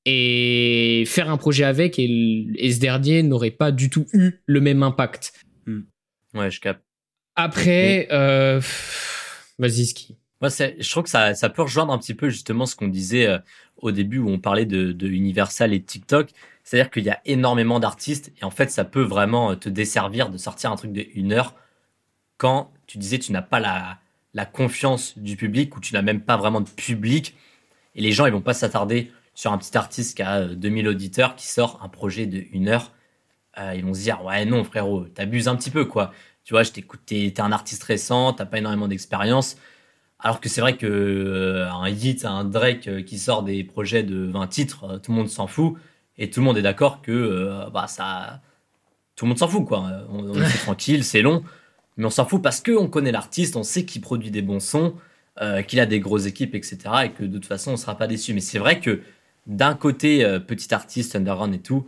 et 0.05 1.03
faire 1.07 1.29
un 1.29 1.37
projet 1.37 1.63
avec, 1.63 1.97
et, 1.97 2.71
ce 2.71 2.79
dernier 2.79 3.23
n'aurait 3.23 3.51
pas 3.51 3.71
du 3.71 3.89
tout 3.89 4.05
eu 4.13 4.41
le 4.45 4.61
même 4.61 4.83
impact. 4.83 5.33
Hmm. 5.65 5.81
Ouais, 6.33 6.51
je 6.51 6.59
capte. 6.59 6.83
Après, 7.35 8.07
euh, 8.11 8.61
vas-y, 9.59 9.87
Ski. 9.87 10.17
Moi, 10.41 10.49
je 10.49 10.89
trouve 10.89 11.03
que 11.03 11.09
ça, 11.09 11.33
ça 11.33 11.49
peut 11.49 11.63
rejoindre 11.63 11.91
un 11.91 11.97
petit 11.97 12.13
peu 12.13 12.29
justement 12.29 12.65
ce 12.65 12.75
qu'on 12.75 12.87
disait 12.87 13.27
au 13.77 13.91
début 13.91 14.19
où 14.19 14.29
on 14.29 14.39
parlait 14.39 14.65
de, 14.65 15.07
Universal 15.07 15.73
et 15.73 15.79
de 15.79 15.85
TikTok. 15.85 16.29
C'est-à-dire 16.63 16.89
qu'il 16.89 17.03
y 17.03 17.09
a 17.09 17.21
énormément 17.25 17.79
d'artistes 17.79 18.31
et 18.41 18.43
en 18.43 18.49
fait, 18.49 18.71
ça 18.71 18.85
peut 18.85 19.03
vraiment 19.03 19.51
euh, 19.51 19.55
te 19.55 19.69
desservir 19.69 20.29
de 20.29 20.37
sortir 20.37 20.71
un 20.71 20.75
truc 20.75 20.91
de 20.91 21.05
une 21.13 21.31
heure 21.31 21.55
quand 22.37 22.73
tu 22.87 22.97
disais 22.97 23.19
tu 23.19 23.31
n'as 23.31 23.41
pas 23.41 23.59
la, 23.59 23.99
la 24.33 24.45
confiance 24.45 25.17
du 25.17 25.35
public 25.35 25.75
ou 25.75 25.79
tu 25.79 25.93
n'as 25.93 26.01
même 26.01 26.21
pas 26.21 26.37
vraiment 26.37 26.61
de 26.61 26.69
public 26.69 27.35
et 27.95 28.01
les 28.01 28.11
gens 28.11 28.25
ils 28.25 28.31
vont 28.31 28.41
pas 28.41 28.53
s'attarder 28.53 29.11
sur 29.33 29.51
un 29.51 29.57
petit 29.57 29.77
artiste 29.77 30.15
qui 30.17 30.23
a 30.23 30.45
2000 30.45 30.87
euh, 30.87 30.91
auditeurs 30.91 31.35
qui 31.35 31.47
sort 31.47 31.79
un 31.83 31.89
projet 31.89 32.25
de 32.25 32.43
une 32.51 32.69
heure. 32.69 32.91
Euh, 33.57 33.73
ils 33.75 33.85
vont 33.85 33.93
se 33.93 34.01
dire 34.01 34.23
ouais 34.23 34.45
non 34.45 34.63
frérot, 34.63 35.05
t'abuses 35.05 35.47
un 35.47 35.55
petit 35.55 35.71
peu 35.71 35.85
quoi. 35.85 36.11
Tu 36.43 36.53
vois, 36.53 36.63
je 36.63 36.71
t'écoute, 36.71 37.01
t'es 37.05 37.41
un 37.41 37.51
artiste 37.51 37.83
récent, 37.83 38.33
t'as 38.33 38.45
pas 38.45 38.59
énormément 38.59 38.87
d'expérience. 38.87 39.57
Alors 40.19 40.39
que 40.39 40.49
c'est 40.49 40.61
vrai 40.61 40.77
que 40.77 40.85
euh, 40.85 41.71
un 41.71 41.89
hit, 41.89 42.25
un 42.25 42.45
Drake 42.45 42.87
euh, 42.87 43.01
qui 43.01 43.17
sort 43.19 43.43
des 43.43 43.63
projets 43.63 44.03
de 44.03 44.25
20 44.25 44.47
titres, 44.47 44.99
tout 45.01 45.11
le 45.11 45.17
monde 45.17 45.29
s'en 45.29 45.47
fout 45.47 45.75
et 46.17 46.29
tout 46.29 46.39
le 46.39 46.45
monde 46.45 46.57
est 46.57 46.61
d'accord 46.61 47.01
que 47.01 47.69
bah 47.73 47.87
ça 47.87 48.41
tout 49.15 49.25
le 49.25 49.29
monde 49.29 49.39
s'en 49.39 49.47
fout 49.47 49.65
quoi. 49.65 49.85
On, 50.09 50.41
est 50.41 50.57
tranquille, 50.63 51.03
c'est 51.03 51.21
long, 51.21 51.43
mais 51.97 52.05
on 52.05 52.09
s'en 52.09 52.25
fout 52.25 52.41
parce 52.41 52.61
que 52.61 52.71
on 52.71 52.87
connaît 52.87 53.11
l'artiste, 53.11 53.55
on 53.55 53.63
sait 53.63 53.85
qu'il 53.85 54.01
produit 54.01 54.31
des 54.31 54.41
bons 54.41 54.59
sons, 54.59 54.95
qu'il 55.67 55.79
a 55.81 55.85
des 55.85 55.99
grosses 55.99 56.25
équipes, 56.27 56.55
etc. 56.55 56.77
Et 57.05 57.09
que 57.11 57.23
de 57.23 57.33
toute 57.33 57.45
façon 57.45 57.73
on 57.73 57.77
sera 57.77 57.97
pas 57.97 58.07
déçu. 58.07 58.33
Mais 58.33 58.39
c'est 58.39 58.59
vrai 58.59 58.79
que 58.79 59.01
d'un 59.47 59.73
côté 59.75 60.25
petit 60.47 60.73
artiste, 60.73 61.15
underground 61.15 61.53
et 61.53 61.59
tout, 61.59 61.85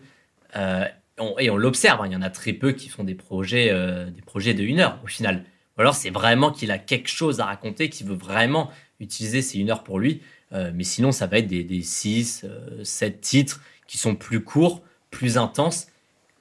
et 0.56 1.50
on 1.50 1.58
l'observe, 1.58 2.02
hein, 2.02 2.08
il 2.08 2.14
y 2.14 2.16
en 2.16 2.22
a 2.22 2.30
très 2.30 2.54
peu 2.54 2.74
qui 2.74 2.90
font 2.90 3.04
des 3.04 3.16
projets, 3.16 3.70
des 4.12 4.22
projets 4.22 4.54
de 4.54 4.64
une 4.64 4.80
heure 4.80 5.00
au 5.04 5.08
final. 5.08 5.44
Ou 5.78 5.82
alors 5.82 5.96
c'est 5.96 6.10
vraiment 6.10 6.52
qu'il 6.52 6.72
a 6.72 6.78
quelque 6.78 7.10
chose 7.10 7.40
à 7.40 7.46
raconter, 7.46 7.90
qu'il 7.90 8.08
veut 8.08 8.16
vraiment 8.16 8.70
utiliser 9.00 9.42
ces 9.42 9.60
une 9.60 9.70
heure 9.70 9.84
pour 9.84 10.00
lui. 10.00 10.22
Euh, 10.54 10.72
mais 10.74 10.84
sinon, 10.84 11.12
ça 11.12 11.28
va 11.28 11.40
être 11.40 11.48
des, 11.48 11.82
6, 11.82 12.46
7 12.84 13.16
euh, 13.16 13.18
titres 13.20 13.62
qui 13.88 13.98
sont 13.98 14.16
plus 14.16 14.44
courts, 14.44 14.82
plus 15.12 15.38
intenses 15.38 15.88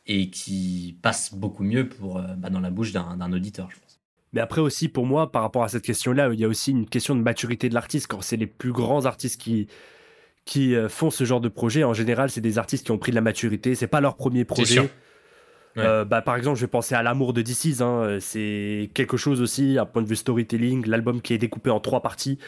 et 0.06 0.30
qui 0.30 0.98
passent 1.02 1.34
beaucoup 1.34 1.64
mieux 1.64 1.88
pour, 1.88 2.18
euh, 2.18 2.22
bah, 2.36 2.50
dans 2.50 2.60
la 2.60 2.70
bouche 2.70 2.92
d'un 2.92 3.32
auditeur, 3.32 3.68
je 3.70 3.76
pense. 3.80 4.00
Mais 4.32 4.40
après 4.40 4.60
aussi, 4.60 4.88
pour 4.88 5.06
moi, 5.06 5.32
par 5.32 5.42
rapport 5.42 5.64
à 5.64 5.68
cette 5.68 5.84
question-là, 5.84 6.30
il 6.32 6.40
y 6.40 6.44
a 6.44 6.48
aussi 6.48 6.70
une 6.70 6.86
question 6.86 7.14
de 7.14 7.22
maturité 7.22 7.68
de 7.68 7.74
l'artiste. 7.74 8.06
Quand 8.06 8.20
c'est 8.20 8.36
les 8.36 8.46
plus 8.46 8.72
grands 8.72 9.06
artistes 9.06 9.40
qui, 9.40 9.66
qui 10.44 10.74
font 10.88 11.10
ce 11.10 11.24
genre 11.24 11.40
de 11.40 11.48
projet, 11.48 11.84
en 11.84 11.94
général, 11.94 12.30
c'est 12.30 12.40
des 12.40 12.58
artistes 12.58 12.84
qui 12.84 12.90
ont 12.90 12.98
pris 12.98 13.12
de 13.12 13.16
la 13.16 13.22
maturité. 13.22 13.74
C'est 13.74 13.86
pas 13.86 14.00
leur 14.00 14.16
premier 14.16 14.44
projet. 14.44 14.90
Euh, 15.78 16.04
bah, 16.04 16.22
par 16.22 16.36
exemple, 16.36 16.56
je 16.56 16.62
vais 16.62 16.70
penser 16.70 16.94
à 16.94 17.02
L'amour 17.02 17.32
de 17.32 17.42
DC's. 17.42 17.80
Hein. 17.80 18.02
Euh, 18.02 18.20
c'est 18.20 18.90
quelque 18.94 19.16
chose 19.16 19.40
aussi, 19.40 19.78
à 19.78 19.84
point 19.84 20.02
de 20.02 20.08
vue 20.08 20.16
storytelling. 20.16 20.86
L'album 20.86 21.20
qui 21.20 21.34
est 21.34 21.38
découpé 21.38 21.70
en 21.70 21.80
trois 21.80 22.00
parties. 22.00 22.38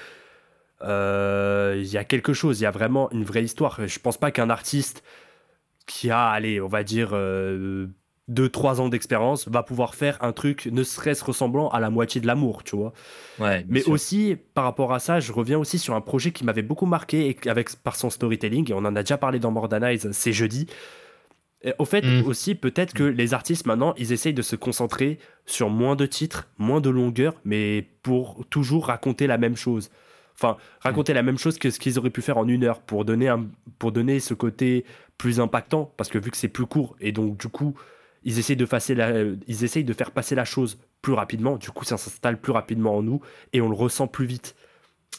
Euh, 0.82 1.74
il 1.76 1.88
y 1.88 1.98
a 1.98 2.04
quelque 2.04 2.32
chose, 2.32 2.60
il 2.60 2.62
y 2.62 2.66
a 2.66 2.70
vraiment 2.70 3.10
une 3.10 3.24
vraie 3.24 3.42
histoire. 3.42 3.86
Je 3.86 3.98
pense 3.98 4.16
pas 4.16 4.30
qu'un 4.30 4.48
artiste 4.48 5.02
qui 5.88 6.10
a, 6.10 6.28
allez, 6.28 6.60
on 6.60 6.68
va 6.68 6.84
dire, 6.84 7.10
2-3 8.30 8.80
ans 8.80 8.88
d'expérience 8.88 9.48
va 9.48 9.62
pouvoir 9.62 9.94
faire 9.94 10.18
un 10.20 10.32
truc 10.32 10.66
ne 10.66 10.82
serait-ce 10.82 11.24
ressemblant 11.24 11.68
à 11.70 11.80
la 11.80 11.90
moitié 11.90 12.20
de 12.20 12.26
l'amour, 12.26 12.62
tu 12.62 12.76
vois. 12.76 12.92
Ouais, 13.40 13.64
Mais 13.68 13.84
aussi, 13.84 14.36
par 14.54 14.64
rapport 14.64 14.92
à 14.92 15.00
ça, 15.00 15.18
je 15.18 15.32
reviens 15.32 15.58
aussi 15.58 15.78
sur 15.78 15.94
un 15.94 16.00
projet 16.00 16.30
qui 16.30 16.44
m'avait 16.44 16.62
beaucoup 16.62 16.86
marqué 16.86 17.36
avec, 17.46 17.76
par 17.76 17.96
son 17.96 18.10
storytelling, 18.10 18.70
et 18.70 18.74
on 18.74 18.78
en 18.78 18.94
a 18.94 19.02
déjà 19.02 19.18
parlé 19.18 19.40
dans 19.40 19.50
Mordanize, 19.50 20.08
c'est 20.12 20.32
jeudi 20.32 20.68
au 21.78 21.84
fait, 21.84 22.02
mm. 22.02 22.26
aussi, 22.26 22.54
peut-être 22.54 22.94
que 22.94 23.02
les 23.02 23.34
artistes 23.34 23.66
maintenant, 23.66 23.94
ils 23.96 24.12
essayent 24.12 24.34
de 24.34 24.42
se 24.42 24.56
concentrer 24.56 25.18
sur 25.46 25.70
moins 25.70 25.96
de 25.96 26.06
titres, 26.06 26.48
moins 26.58 26.80
de 26.80 26.90
longueur, 26.90 27.34
mais 27.44 27.86
pour 28.02 28.44
toujours 28.48 28.86
raconter 28.86 29.26
la 29.26 29.38
même 29.38 29.56
chose. 29.56 29.90
Enfin, 30.40 30.56
raconter 30.80 31.14
la 31.14 31.24
même 31.24 31.38
chose 31.38 31.58
que 31.58 31.68
ce 31.70 31.80
qu'ils 31.80 31.98
auraient 31.98 32.10
pu 32.10 32.22
faire 32.22 32.38
en 32.38 32.46
une 32.46 32.62
heure 32.62 32.80
pour 32.80 33.04
donner, 33.04 33.26
un, 33.26 33.46
pour 33.80 33.90
donner 33.90 34.20
ce 34.20 34.34
côté 34.34 34.84
plus 35.16 35.40
impactant, 35.40 35.92
parce 35.96 36.08
que 36.08 36.18
vu 36.18 36.30
que 36.30 36.36
c'est 36.36 36.48
plus 36.48 36.66
court, 36.66 36.96
et 37.00 37.10
donc 37.10 37.40
du 37.40 37.48
coup, 37.48 37.74
ils 38.22 38.38
essayent, 38.38 38.56
de 38.56 39.38
ils 39.48 39.64
essayent 39.64 39.84
de 39.84 39.92
faire 39.92 40.12
passer 40.12 40.36
la 40.36 40.44
chose 40.44 40.78
plus 41.02 41.12
rapidement, 41.12 41.56
du 41.56 41.70
coup, 41.70 41.84
ça 41.84 41.96
s'installe 41.96 42.40
plus 42.40 42.52
rapidement 42.52 42.96
en 42.96 43.02
nous, 43.02 43.20
et 43.52 43.60
on 43.60 43.68
le 43.68 43.74
ressent 43.74 44.06
plus 44.06 44.26
vite. 44.26 44.54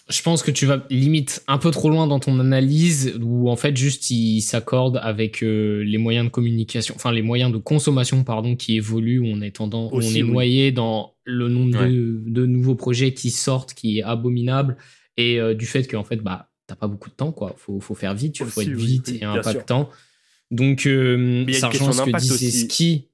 Je 0.08 0.22
pense 0.22 0.42
que 0.42 0.52
tu 0.52 0.66
vas 0.66 0.86
limite 0.90 1.44
un 1.48 1.58
peu 1.58 1.70
trop 1.70 1.90
loin 1.90 2.08
dans 2.08 2.20
ton 2.20 2.40
analyse 2.40 3.20
où 3.22 3.50
en 3.50 3.56
fait 3.56 3.78
juste 3.78 4.10
il 4.10 4.42
s'accorde 4.42 5.00
avec 5.04 5.44
euh, 5.44 5.84
les 5.84 5.98
moyens 6.00 6.26
de 6.26 6.32
communication, 6.32 6.96
enfin 6.96 7.12
les 7.12 7.22
moyens 7.22 7.52
de 7.52 7.58
consommation 7.58 8.24
pardon 8.24 8.56
qui 8.56 8.78
évoluent 8.78 9.20
où 9.20 9.28
on 9.28 9.42
est 9.42 9.56
tendance, 9.56 9.92
on 9.94 10.02
est 10.02 10.24
noyé 10.24 10.72
dans 10.72 11.14
le 11.26 11.48
nombre 11.48 11.86
de, 11.86 12.46
nouveaux 12.48 12.74
projets 12.74 13.14
qui 13.14 13.30
sortent 13.30 13.76
qui 13.76 14.00
est 14.00 14.04
abominable 14.04 14.78
et 15.20 15.38
euh, 15.38 15.54
du 15.54 15.66
fait 15.66 15.86
qu'en 15.86 16.06
fait 16.06 16.16
bah 16.16 16.50
t'as 16.66 16.76
pas 16.76 16.88
beaucoup 16.88 17.10
de 17.10 17.16
temps 17.16 17.32
quoi, 17.34 17.54
faut 17.58 17.80
faut 17.82 17.94
faire 17.94 18.14
vite, 18.14 18.40
il 18.40 18.46
faut 18.46 18.62
être 18.62 18.70
vite 18.70 19.10
et 19.10 19.26
impactant. 19.26 19.90
Donc 20.50 20.88
euh, 20.88 21.46
ça 21.54 21.68
rejoint 21.68 21.92
ce 21.92 22.04
que 22.04 22.18
disait 22.18 22.52
Ski 22.52 23.06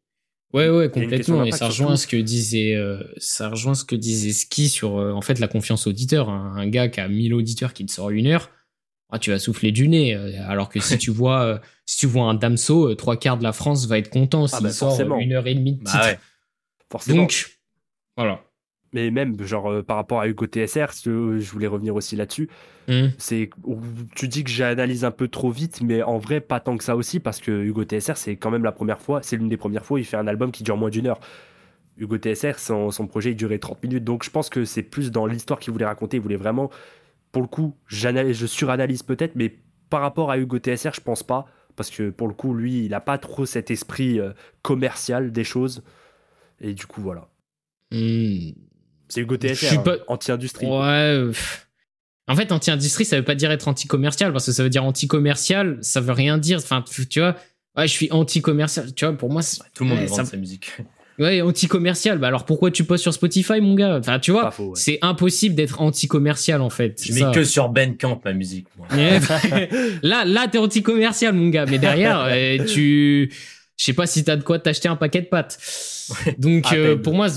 Ouais, 0.54 0.70
ouais, 0.70 0.90
complètement. 0.90 1.44
Et 1.44 1.52
ça 1.52 1.68
rejoint 1.68 1.98
ce 1.98 2.08
que 2.08 2.16
disait, 2.16 2.76
euh, 2.76 3.04
ça 3.18 3.50
rejoint 3.50 3.74
ce 3.74 3.84
que 3.84 3.96
disait 3.96 4.32
Ski 4.32 4.70
sur, 4.70 4.94
en 4.94 5.20
fait, 5.20 5.40
la 5.40 5.50
confiance 5.50 5.86
auditeur. 5.86 6.30
Un, 6.30 6.66
gars 6.68 6.88
qui 6.88 7.02
a 7.02 7.10
1000 7.10 7.34
auditeurs 7.34 7.74
qui 7.74 7.86
te 7.86 7.92
sort 7.92 8.10
une 8.12 8.28
heure, 8.28 8.52
ah, 9.10 9.20
tu 9.20 9.32
vas 9.32 9.40
souffler 9.40 9.74
du 9.74 9.90
nez. 9.90 10.14
Alors 10.48 10.70
que 10.70 10.80
si 10.80 10.98
tu 10.98 11.12
vois, 11.12 11.60
si 11.86 11.98
tu 11.98 12.06
vois 12.06 12.26
un 12.26 12.36
Damso, 12.36 12.96
trois 12.96 13.18
quarts 13.18 13.38
de 13.38 13.44
la 13.44 13.52
France 13.52 13.86
va 13.88 13.98
être 13.98 14.10
content 14.10 14.46
ah, 14.46 14.48
s'il 14.48 14.64
bah, 14.64 14.72
sort 14.72 14.98
une 15.20 15.34
heure 15.34 15.48
et 15.48 15.56
demie 15.56 15.74
de 15.74 15.84
bah 15.84 15.92
titre. 15.92 16.22
forcément. 16.90 17.24
Donc, 17.24 17.58
voilà. 18.16 18.45
Mais 18.96 19.12
même 19.12 19.40
genre 19.44 19.72
euh, 19.72 19.84
par 19.84 19.98
rapport 19.98 20.22
à 20.22 20.28
Hugo 20.28 20.48
TSR, 20.48 20.88
je 21.04 21.52
voulais 21.52 21.68
revenir 21.68 21.96
aussi 21.96 22.16
là-dessus. 22.16 22.50
Hmm. 22.88 23.10
C'est 23.18 23.50
tu 24.16 24.28
dis 24.28 24.44
que 24.44 24.50
j'analyse 24.50 25.06
un 25.06 25.12
peu 25.12 25.28
trop 25.28 25.52
vite, 25.52 25.82
mais 25.82 26.02
en 26.02 26.18
vrai 26.18 26.40
pas 26.40 26.60
tant 26.60 26.78
que 26.78 26.84
ça 26.84 26.96
aussi 26.96 27.20
parce 27.20 27.40
que 27.42 27.52
Hugo 27.52 27.84
TSR 27.84 28.16
c'est 28.16 28.38
quand 28.38 28.50
même 28.50 28.64
la 28.64 28.72
première 28.72 29.00
fois, 29.00 29.22
c'est 29.22 29.36
l'une 29.36 29.50
des 29.50 29.58
premières 29.58 29.86
fois 29.86 29.96
où 29.96 29.98
il 30.00 30.06
fait 30.06 30.18
un 30.18 30.28
album 30.28 30.52
qui 30.52 30.64
dure 30.64 30.78
moins 30.78 30.90
d'une 30.90 31.08
heure. 31.08 31.20
Hugo 31.98 32.18
TSR, 32.18 32.58
son, 32.58 32.92
son, 32.92 33.08
projet 33.08 33.32
il 33.32 33.36
durait 33.36 33.60
30 33.60 33.84
minutes, 33.84 34.04
donc 34.04 34.24
je 34.24 34.30
pense 34.30 34.50
que 34.50 34.66
c'est 34.66 34.84
plus 34.84 35.12
dans 35.12 35.26
l'histoire 35.26 35.60
qu'il 35.60 35.72
voulait 35.72 35.86
raconter. 35.86 36.18
Il 36.18 36.24
voulait 36.24 36.36
vraiment, 36.36 36.70
pour 37.32 37.42
le 37.42 37.48
coup, 37.48 37.76
je 37.88 38.46
suranalyse 38.46 39.04
peut-être, 39.04 39.36
mais 39.36 39.56
par 39.90 40.02
rapport 40.02 40.32
à 40.32 40.38
Hugo 40.38 40.58
TSR, 40.58 40.94
je 40.94 41.02
pense 41.02 41.24
pas 41.24 41.46
parce 41.76 41.90
que 41.90 42.10
pour 42.10 42.28
le 42.28 42.34
coup, 42.34 42.54
lui, 42.54 42.86
il 42.86 42.92
n'a 42.92 43.02
pas 43.02 43.18
trop 43.18 43.46
cet 43.46 43.72
esprit 43.72 44.20
euh, 44.20 44.32
commercial 44.62 45.32
des 45.32 45.44
choses. 45.44 45.84
Et 46.62 46.74
du 46.74 46.86
coup, 46.86 47.02
voilà. 47.02 47.28
Hmm. 47.92 48.52
C'est 49.08 49.22
Hugo 49.22 49.38
TSR, 49.38 49.80
hein, 49.80 49.98
anti-industrie. 50.08 50.66
Ouais. 50.66 51.32
En 52.28 52.36
fait, 52.36 52.52
anti-industrie, 52.52 53.06
ça 53.06 53.18
veut 53.18 53.24
pas 53.24 53.36
dire 53.36 53.52
être 53.52 53.68
anti-commercial, 53.68 54.32
parce 54.32 54.48
que 54.48 54.52
ça 54.52 54.64
veut 54.64 54.70
dire 54.70 54.84
anti-commercial, 54.84 55.78
ça 55.82 56.02
veut 56.02 56.14
rien 56.14 56.38
dire. 56.38 56.58
Enfin, 56.58 56.84
tu 57.10 57.20
vois, 57.20 57.36
ouais, 57.78 57.88
je 57.88 57.94
suis 57.94 58.12
anti-commercial. 58.12 58.94
Tu 58.96 59.06
vois, 59.06 59.16
pour 59.16 59.32
moi, 59.32 59.42
tout 59.74 59.84
le 59.84 59.90
monde 59.92 60.00
ouais, 60.00 60.06
vend 60.06 60.26
sa 60.26 60.38
musique. 60.38 60.72
Ouais, 61.18 61.42
anti-commercial. 61.42 62.18
Bah 62.18 62.28
alors 62.28 62.44
pourquoi 62.44 62.72
tu 62.72 62.84
postes 62.84 63.04
sur 63.04 63.14
Spotify, 63.14 63.62
mon 63.62 63.74
gars? 63.76 63.98
Enfin, 64.00 64.20
tu 64.20 64.32
vois, 64.32 64.54
c'est 64.74 65.00
impossible 65.02 65.56
d'être 65.56 65.82
anti-commercial 65.82 66.62
en 66.62 66.70
fait. 66.70 67.02
Je 67.02 67.14
mets 67.14 67.32
que 67.34 67.46
sur 67.46 67.70
Bandcamp 67.70 68.20
ma 68.26 68.34
musique. 68.34 68.68
Moi. 68.78 68.88
là, 70.04 70.26
là, 70.26 70.48
t'es 70.50 70.58
anti-commercial, 70.58 71.34
mon 71.34 71.48
gars. 71.48 71.66
Mais 71.66 71.78
derrière, 71.78 72.26
euh, 72.28 72.58
tu, 72.66 73.32
je 73.78 73.86
sais 73.86 73.94
pas 73.94 74.08
si 74.08 74.24
t'as 74.24 74.36
de 74.36 74.44
quoi 74.44 74.60
t'acheter 74.60 74.88
un 74.88 74.96
paquet 74.96 75.22
de 75.22 75.28
pâtes. 75.28 75.60
Donc 76.38 76.72
euh, 76.72 76.96
pour 76.96 77.14
moi, 77.14 77.28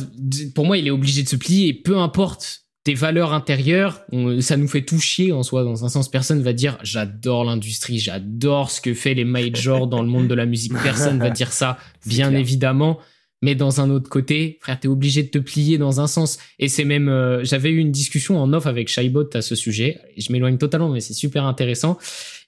pour 0.55 0.67
moi, 0.67 0.79
il 0.79 0.87
est 0.87 0.91
obligé 0.91 1.23
de 1.23 1.29
se 1.29 1.37
plier. 1.37 1.75
peu 1.75 1.97
importe 1.99 2.63
tes 2.85 2.95
valeurs 2.95 3.35
intérieures, 3.35 4.01
ça 4.41 4.57
nous 4.57 4.69
fait 4.69 4.83
tout 4.83 5.01
chier 5.01 5.33
en 5.33 5.43
soi. 5.43 5.65
Dans 5.65 5.85
un 5.85 5.89
sens, 5.89 6.09
personne 6.11 6.43
va 6.43 6.53
dire 6.53 6.79
j'adore 6.83 7.45
l'industrie, 7.45 7.99
j'adore 7.99 8.71
ce 8.71 8.81
que 8.81 8.95
fait 8.95 9.15
les 9.15 9.25
majors 9.25 9.89
dans 9.89 10.03
le 10.03 10.09
monde 10.09 10.29
de 10.29 10.35
la 10.35 10.47
musique. 10.47 10.73
Personne 10.83 11.19
va 11.19 11.31
dire 11.31 11.53
ça, 11.53 11.79
bien 12.07 12.35
évidemment. 12.35 12.99
Mais 13.41 13.55
dans 13.55 13.81
un 13.81 13.91
autre 13.91 14.09
côté, 14.09 14.59
frère, 14.63 14.81
t'es 14.81 14.89
obligé 14.89 15.23
de 15.23 15.29
te 15.29 15.39
plier 15.39 15.79
dans 15.79 16.01
un 16.01 16.09
sens. 16.09 16.39
Et 16.59 16.69
c'est 16.69 16.85
même, 16.85 17.09
euh, 17.09 17.45
j'avais 17.45 17.71
eu 17.71 17.79
une 17.79 17.93
discussion 17.93 18.41
en 18.41 18.53
off 18.53 18.67
avec 18.67 18.89
Shaibot 18.89 19.29
à 19.35 19.43
ce 19.43 19.55
sujet. 19.55 20.01
Je 20.17 20.33
m'éloigne 20.33 20.59
totalement, 20.59 20.89
mais 20.89 21.01
c'est 21.01 21.15
super 21.15 21.45
intéressant. 21.45 21.99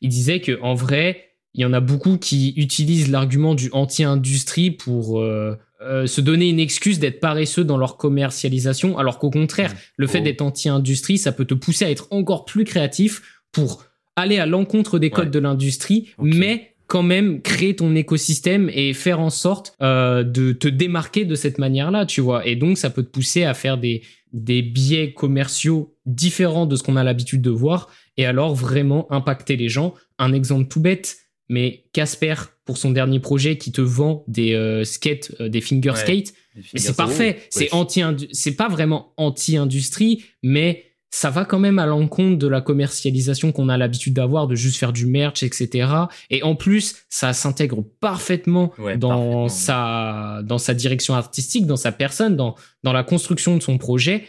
Il 0.00 0.09
disait 0.09 0.40
que 0.40 0.59
en 0.62 0.75
vrai, 0.75 1.29
il 1.54 1.62
y 1.62 1.64
en 1.64 1.73
a 1.73 1.80
beaucoup 1.80 2.16
qui 2.16 2.54
utilisent 2.57 3.11
l'argument 3.11 3.54
du 3.54 3.71
anti-industrie 3.73 4.71
pour 4.71 5.21
euh, 5.21 5.57
euh, 5.83 6.07
se 6.07 6.21
donner 6.21 6.49
une 6.49 6.61
excuse 6.61 6.99
d'être 6.99 7.21
paresseux 7.21 7.64
dans 7.64 7.76
leur 7.76 7.97
commercialisation, 7.97 8.99
alors 8.99 9.19
qu'au 9.19 9.30
contraire, 9.30 9.75
le 9.97 10.07
fait 10.07 10.21
oh. 10.21 10.25
d'être 10.25 10.42
anti-industrie, 10.42 11.19
ça 11.19 11.33
peut 11.33 11.45
te 11.45 11.54
pousser 11.54 11.85
à 11.85 11.90
être 11.90 12.07
encore 12.11 12.45
plus 12.45 12.64
créatif 12.64 13.42
pour 13.52 13.85
aller 14.14 14.38
à 14.38 14.47
l'encontre 14.47 14.99
des 14.99 15.11
codes 15.11 15.30
de 15.30 15.38
l'industrie, 15.38 16.11
mais 16.21 16.75
quand 16.87 17.02
même 17.04 17.40
créer 17.40 17.76
ton 17.76 17.95
écosystème 17.95 18.69
et 18.75 18.92
faire 18.95 19.21
en 19.21 19.30
sorte 19.30 19.75
euh, 19.80 20.25
de 20.25 20.52
te 20.52 20.66
démarquer 20.69 21.25
de 21.25 21.37
cette 21.37 21.59
manière-là, 21.59 22.04
tu 22.04 22.21
vois. 22.21 22.47
Et 22.47 22.57
donc, 22.57 22.78
ça 22.78 22.90
peut 22.90 23.04
te 23.04 23.11
pousser 23.11 23.45
à 23.45 23.54
faire 23.54 23.78
des, 23.78 24.02
des 24.33 24.61
biais 24.62 25.12
commerciaux 25.12 25.95
différents 26.04 26.66
de 26.66 26.76
ce 26.76 26.83
qu'on 26.83 26.97
a 26.97 27.04
l'habitude 27.04 27.42
de 27.42 27.50
voir 27.50 27.88
et 28.16 28.26
alors 28.26 28.54
vraiment 28.54 29.11
impacter 29.12 29.57
les 29.57 29.69
gens. 29.69 29.95
Un 30.19 30.33
exemple 30.33 30.66
tout 30.66 30.80
bête, 30.80 31.16
mais 31.50 31.85
Casper, 31.92 32.35
pour 32.64 32.78
son 32.78 32.92
dernier 32.92 33.19
projet, 33.19 33.59
qui 33.59 33.73
te 33.73 33.80
vend 33.80 34.25
des 34.28 34.54
euh, 34.54 34.85
skates, 34.85 35.35
euh, 35.40 35.49
des 35.49 35.61
finger 35.61 35.92
skates, 35.97 36.33
mais 36.73 36.78
c'est 36.80 36.97
parfait. 36.97 37.40
C'est 37.50 37.75
anti, 37.75 38.02
c'est 38.33 38.54
pas 38.54 38.69
vraiment 38.69 39.12
anti-industrie, 39.16 40.25
mais 40.45 40.85
ça 41.11 41.28
va 41.28 41.45
quand 41.45 41.59
même 41.59 41.80
à 41.80 41.87
l'encontre 41.87 42.38
de 42.38 42.47
la 42.47 42.61
commercialisation 42.61 43.50
qu'on 43.50 43.69
a 43.69 43.76
l'habitude 43.76 44.14
d'avoir, 44.14 44.47
de 44.47 44.54
juste 44.54 44.76
faire 44.76 44.92
du 44.92 45.07
merch, 45.07 45.42
etc. 45.42 45.88
Et 46.30 46.45
en 46.45 46.54
plus, 46.54 47.04
ça 47.09 47.33
s'intègre 47.33 47.85
parfaitement 47.99 48.73
dans 48.97 49.49
sa 49.49 50.40
dans 50.45 50.59
sa 50.59 50.73
direction 50.73 51.14
artistique, 51.14 51.66
dans 51.66 51.76
sa 51.76 51.90
personne, 51.90 52.37
dans 52.37 52.54
dans 52.85 52.92
la 52.92 53.02
construction 53.02 53.57
de 53.57 53.62
son 53.62 53.76
projet. 53.76 54.25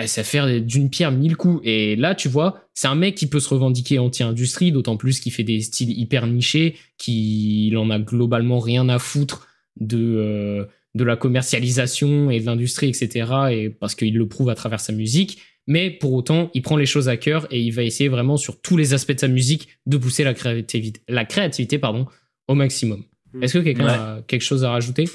Et 0.00 0.06
ça 0.06 0.24
fait 0.24 0.60
d'une 0.60 0.88
pierre 0.88 1.12
mille 1.12 1.36
coups. 1.36 1.60
Et 1.64 1.96
là, 1.96 2.14
tu 2.14 2.28
vois, 2.28 2.66
c'est 2.72 2.88
un 2.88 2.94
mec 2.94 3.14
qui 3.14 3.28
peut 3.28 3.40
se 3.40 3.48
revendiquer 3.48 3.98
anti-industrie, 3.98 4.72
d'autant 4.72 4.96
plus 4.96 5.20
qu'il 5.20 5.32
fait 5.32 5.44
des 5.44 5.60
styles 5.60 5.90
hyper 5.90 6.26
nichés, 6.26 6.76
qu'il 6.96 7.76
en 7.76 7.90
a 7.90 7.98
globalement 7.98 8.58
rien 8.58 8.88
à 8.88 8.98
foutre 8.98 9.46
de 9.78 9.98
euh, 9.98 10.64
de 10.94 11.04
la 11.04 11.16
commercialisation 11.16 12.30
et 12.30 12.40
de 12.40 12.46
l'industrie, 12.46 12.88
etc. 12.88 13.30
Et 13.50 13.70
parce 13.70 13.94
qu'il 13.94 14.16
le 14.16 14.28
prouve 14.28 14.50
à 14.50 14.54
travers 14.54 14.80
sa 14.80 14.92
musique 14.92 15.38
mais 15.66 15.90
pour 15.90 16.12
autant, 16.12 16.50
il 16.54 16.62
prend 16.62 16.76
les 16.76 16.86
choses 16.86 17.08
à 17.08 17.16
cœur 17.16 17.46
et 17.50 17.60
il 17.60 17.70
va 17.70 17.82
essayer 17.82 18.08
vraiment 18.08 18.36
sur 18.36 18.60
tous 18.60 18.76
les 18.76 18.94
aspects 18.94 19.12
de 19.12 19.20
sa 19.20 19.28
musique 19.28 19.68
de 19.86 19.96
pousser 19.96 20.24
la 20.24 20.34
créativité, 20.34 21.00
la 21.08 21.24
créativité 21.24 21.78
pardon, 21.78 22.06
au 22.48 22.54
maximum. 22.54 23.04
Hmm. 23.32 23.42
Est-ce 23.42 23.58
que 23.58 23.64
quelqu'un 23.64 23.86
a 23.86 24.22
quelque 24.26 24.42
chose 24.42 24.64
à 24.64 24.70
rajouter? 24.70 25.08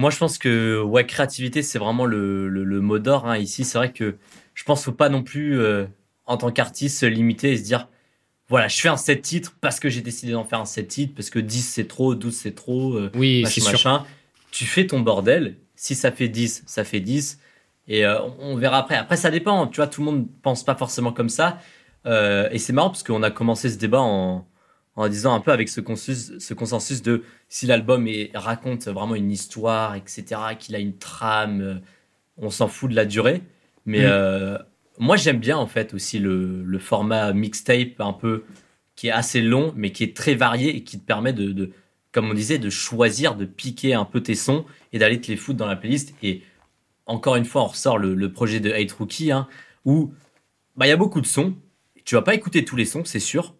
Moi, 0.00 0.10
je 0.10 0.18
pense 0.18 0.38
que 0.38 0.80
ouais, 0.82 1.06
créativité, 1.06 1.62
c'est 1.62 1.78
vraiment 1.78 2.06
le, 2.06 2.48
le, 2.48 2.80
mot 2.80 2.98
d'or 2.98 3.26
hein. 3.26 3.36
ici. 3.36 3.64
C'est 3.64 3.78
vrai 3.78 3.92
que 3.92 4.16
je 4.54 4.64
pense 4.64 4.80
qu'il 4.80 4.86
faut 4.86 4.96
pas 4.96 5.08
non 5.10 5.22
plus, 5.22 5.60
euh, 5.60 5.86
en 6.26 6.36
tant 6.36 6.50
qu'artiste, 6.50 7.00
se 7.00 7.06
limiter 7.06 7.52
et 7.52 7.56
se 7.58 7.62
dire 7.62 7.86
voilà, 8.48 8.66
je 8.66 8.80
fais 8.80 8.88
un 8.88 8.96
set 8.96 9.22
titre 9.22 9.54
parce 9.60 9.78
que 9.78 9.88
j'ai 9.88 10.00
décidé 10.00 10.32
d'en 10.32 10.44
faire 10.44 10.58
un 10.58 10.64
set 10.64 10.88
titre, 10.88 11.14
parce 11.14 11.30
que 11.30 11.38
10 11.38 11.62
c'est 11.62 11.86
trop, 11.86 12.16
12 12.16 12.34
c'est 12.34 12.54
trop, 12.54 12.94
euh, 12.94 13.10
oui, 13.14 13.44
c'est 13.46 13.60
sûr. 13.60 14.04
Tu 14.50 14.64
fais 14.64 14.86
ton 14.86 15.00
bordel. 15.00 15.56
Si 15.76 15.94
ça 15.94 16.10
fait 16.10 16.28
10, 16.28 16.64
ça 16.66 16.82
fait 16.82 16.98
10 16.98 17.38
et 17.86 18.04
euh, 18.04 18.20
on 18.40 18.56
verra 18.56 18.78
après. 18.78 18.96
Après, 18.96 19.16
ça 19.16 19.30
dépend. 19.30 19.66
Tu 19.66 19.76
vois, 19.76 19.86
tout 19.86 20.00
le 20.00 20.06
monde 20.06 20.26
pense 20.42 20.64
pas 20.64 20.74
forcément 20.74 21.12
comme 21.12 21.28
ça. 21.28 21.58
Euh, 22.06 22.48
et 22.50 22.58
c'est 22.58 22.72
marrant 22.72 22.90
parce 22.90 23.02
qu'on 23.02 23.22
a 23.22 23.30
commencé 23.30 23.68
ce 23.68 23.76
débat 23.76 24.00
en, 24.00 24.46
en 24.96 25.08
disant 25.08 25.34
un 25.34 25.40
peu 25.40 25.52
avec 25.52 25.68
ce 25.68 25.80
consensus, 25.80 26.38
ce 26.38 26.54
consensus 26.54 27.02
de 27.02 27.22
si 27.48 27.66
l'album 27.66 28.08
raconte 28.34 28.88
vraiment 28.88 29.14
une 29.14 29.30
histoire, 29.30 29.94
etc., 29.94 30.24
qu'il 30.58 30.74
a 30.74 30.78
une 30.78 30.96
trame, 30.98 31.60
euh, 31.60 31.74
on 32.36 32.50
s'en 32.50 32.68
fout 32.68 32.90
de 32.90 32.96
la 32.96 33.04
durée. 33.04 33.42
Mais 33.86 34.06
mm. 34.06 34.58
moi, 34.98 35.16
j'aime 35.16 35.38
bien 35.38 35.56
en 35.56 35.66
fait 35.66 35.94
aussi 35.94 36.18
le, 36.18 36.62
le, 36.62 36.78
format 36.78 37.32
mixtape 37.32 38.00
un 38.00 38.12
peu 38.12 38.44
qui 38.94 39.08
est 39.08 39.12
assez 39.12 39.40
long, 39.40 39.72
mais 39.76 39.92
qui 39.92 40.04
est 40.04 40.14
très 40.14 40.34
varié 40.34 40.76
et 40.76 40.84
qui 40.84 40.98
te 40.98 41.04
permet 41.04 41.32
de, 41.32 41.52
de 41.52 41.70
comme 42.12 42.30
on 42.30 42.34
disait, 42.34 42.58
de 42.58 42.70
choisir, 42.70 43.36
de 43.36 43.44
piquer 43.44 43.94
un 43.94 44.04
peu 44.04 44.22
tes 44.22 44.34
sons 44.34 44.64
et 44.92 44.98
d'aller 44.98 45.20
te 45.20 45.28
les 45.28 45.36
foutre 45.36 45.58
dans 45.58 45.66
la 45.66 45.76
playlist. 45.76 46.14
Et 46.22 46.42
encore 47.06 47.36
une 47.36 47.44
fois, 47.44 47.62
on 47.62 47.66
ressort 47.66 47.98
le, 47.98 48.32
projet 48.32 48.60
de 48.60 48.72
Hate 48.72 48.92
Rookie, 48.92 49.30
hein, 49.30 49.48
où 49.84 50.12
bah, 50.76 50.86
il 50.86 50.88
y 50.88 50.92
a 50.92 50.96
beaucoup 50.96 51.20
de 51.20 51.26
sons. 51.26 51.54
Tu 52.04 52.14
vas 52.14 52.22
pas 52.22 52.34
écouter 52.34 52.64
tous 52.64 52.76
les 52.76 52.84
sons, 52.84 53.04
c'est 53.04 53.20
sûr. 53.20 53.54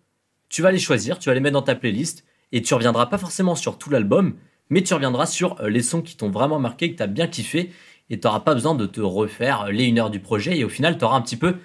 Tu 0.50 0.60
vas 0.60 0.70
les 0.70 0.78
choisir, 0.78 1.18
tu 1.18 1.30
vas 1.30 1.34
les 1.34 1.40
mettre 1.40 1.54
dans 1.54 1.62
ta 1.62 1.74
playlist, 1.74 2.24
et 2.52 2.60
tu 2.60 2.74
reviendras 2.74 3.06
pas 3.06 3.16
forcément 3.16 3.54
sur 3.54 3.78
tout 3.78 3.88
l'album, 3.88 4.34
mais 4.68 4.82
tu 4.82 4.92
reviendras 4.92 5.26
sur 5.26 5.58
euh, 5.60 5.70
les 5.70 5.82
sons 5.82 6.02
qui 6.02 6.16
t'ont 6.16 6.30
vraiment 6.30 6.58
marqué, 6.58 6.92
que 6.92 6.96
tu 6.98 7.02
as 7.02 7.06
bien 7.06 7.26
kiffé, 7.26 7.70
et 8.10 8.20
tu 8.20 8.26
n'auras 8.26 8.40
pas 8.40 8.54
besoin 8.54 8.74
de 8.74 8.84
te 8.84 9.00
refaire 9.00 9.70
les 9.70 9.84
une 9.84 9.98
heure 9.98 10.10
du 10.10 10.20
projet, 10.20 10.58
et 10.58 10.64
au 10.64 10.68
final, 10.68 10.98
tu 10.98 11.04
auras 11.04 11.16
un 11.16 11.22
petit 11.22 11.36
peu 11.36 11.56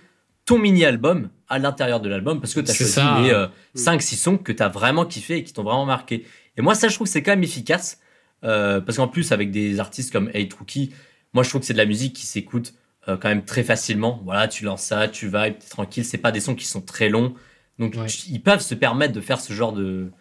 ton 0.45 0.59
mini-album 0.59 1.29
à 1.49 1.59
l'intérieur 1.59 1.99
de 1.99 2.07
l'album, 2.07 2.39
parce 2.39 2.53
que 2.53 2.61
tu 2.61 2.71
as 2.71 2.73
choisi 2.73 2.99
les 3.27 3.33
5-6 3.75 4.13
euh, 4.13 4.17
sons 4.17 4.37
que 4.37 4.51
tu 4.51 4.63
as 4.63 4.69
vraiment 4.69 5.05
kiffé 5.05 5.37
et 5.37 5.43
qui 5.43 5.51
t'ont 5.51 5.63
vraiment 5.63 5.85
marqué. 5.85 6.25
Et 6.55 6.61
moi, 6.61 6.75
ça, 6.75 6.87
je 6.87 6.95
trouve 6.95 7.07
que 7.07 7.11
c'est 7.11 7.23
quand 7.23 7.31
même 7.31 7.43
efficace, 7.43 7.99
euh, 8.43 8.79
parce 8.79 8.97
qu'en 8.97 9.07
plus, 9.07 9.31
avec 9.31 9.51
des 9.51 9.79
artistes 9.79 10.11
comme 10.11 10.29
Hate 10.33 10.53
Rookie, 10.53 10.93
moi, 11.33 11.43
je 11.43 11.49
trouve 11.49 11.61
que 11.61 11.67
c'est 11.67 11.73
de 11.73 11.79
la 11.79 11.85
musique 11.85 12.13
qui 12.13 12.25
s'écoute 12.25 12.73
euh, 13.07 13.17
quand 13.17 13.27
même 13.27 13.43
très 13.43 13.63
facilement. 13.63 14.21
Voilà, 14.23 14.47
tu 14.47 14.63
lances 14.63 14.83
ça, 14.83 15.07
tu 15.07 15.27
vas, 15.27 15.47
es 15.49 15.53
tranquille. 15.53 16.05
C'est 16.05 16.17
pas 16.17 16.31
des 16.31 16.39
sons 16.39 16.55
qui 16.55 16.65
sont 16.65 16.81
très 16.81 17.09
longs. 17.09 17.33
Donc, 17.79 17.95
ils 18.27 18.41
peuvent 18.41 18.61
se 18.61 18.75
permettre 18.75 19.13
de 19.13 19.21
faire 19.21 19.39
ce 19.39 19.53
genre 19.53 19.73
de, 19.73 20.11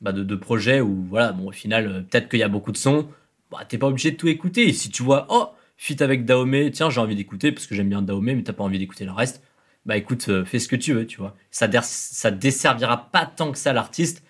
bah, 0.00 0.12
de, 0.12 0.36
projet 0.36 0.80
où, 0.80 1.04
voilà, 1.08 1.32
bon, 1.32 1.48
au 1.48 1.52
final, 1.52 1.86
euh, 1.86 2.00
peut-être 2.00 2.28
qu'il 2.28 2.38
y 2.38 2.42
a 2.42 2.48
beaucoup 2.48 2.72
de 2.72 2.76
sons. 2.76 3.08
Bah, 3.50 3.64
t'es 3.68 3.78
pas 3.78 3.86
obligé 3.88 4.10
de 4.12 4.16
tout 4.16 4.28
écouter. 4.28 4.68
Et 4.68 4.72
si 4.72 4.90
tu 4.90 5.02
vois, 5.02 5.26
oh, 5.28 5.48
fit 5.76 6.02
avec 6.02 6.24
Dahomey, 6.24 6.70
tiens, 6.70 6.90
j'ai 6.90 7.00
envie 7.00 7.16
d'écouter 7.16 7.52
parce 7.52 7.66
que 7.66 7.74
j'aime 7.74 7.88
bien 7.88 8.02
Dahomey, 8.02 8.34
mais 8.34 8.42
t'as 8.42 8.52
pas 8.52 8.64
envie 8.64 8.78
d'écouter 8.78 9.04
le 9.04 9.12
reste. 9.12 9.42
Bah, 9.86 9.96
écoute, 9.96 10.26
euh, 10.28 10.44
fais 10.44 10.58
ce 10.58 10.68
que 10.68 10.76
tu 10.76 10.94
veux, 10.94 11.06
tu 11.06 11.18
vois. 11.18 11.36
Ça, 11.50 11.68
ça 11.82 12.30
desservira 12.30 13.10
pas 13.10 13.26
tant 13.26 13.52
que 13.52 13.58
ça 13.58 13.72
l'artiste 13.72 14.24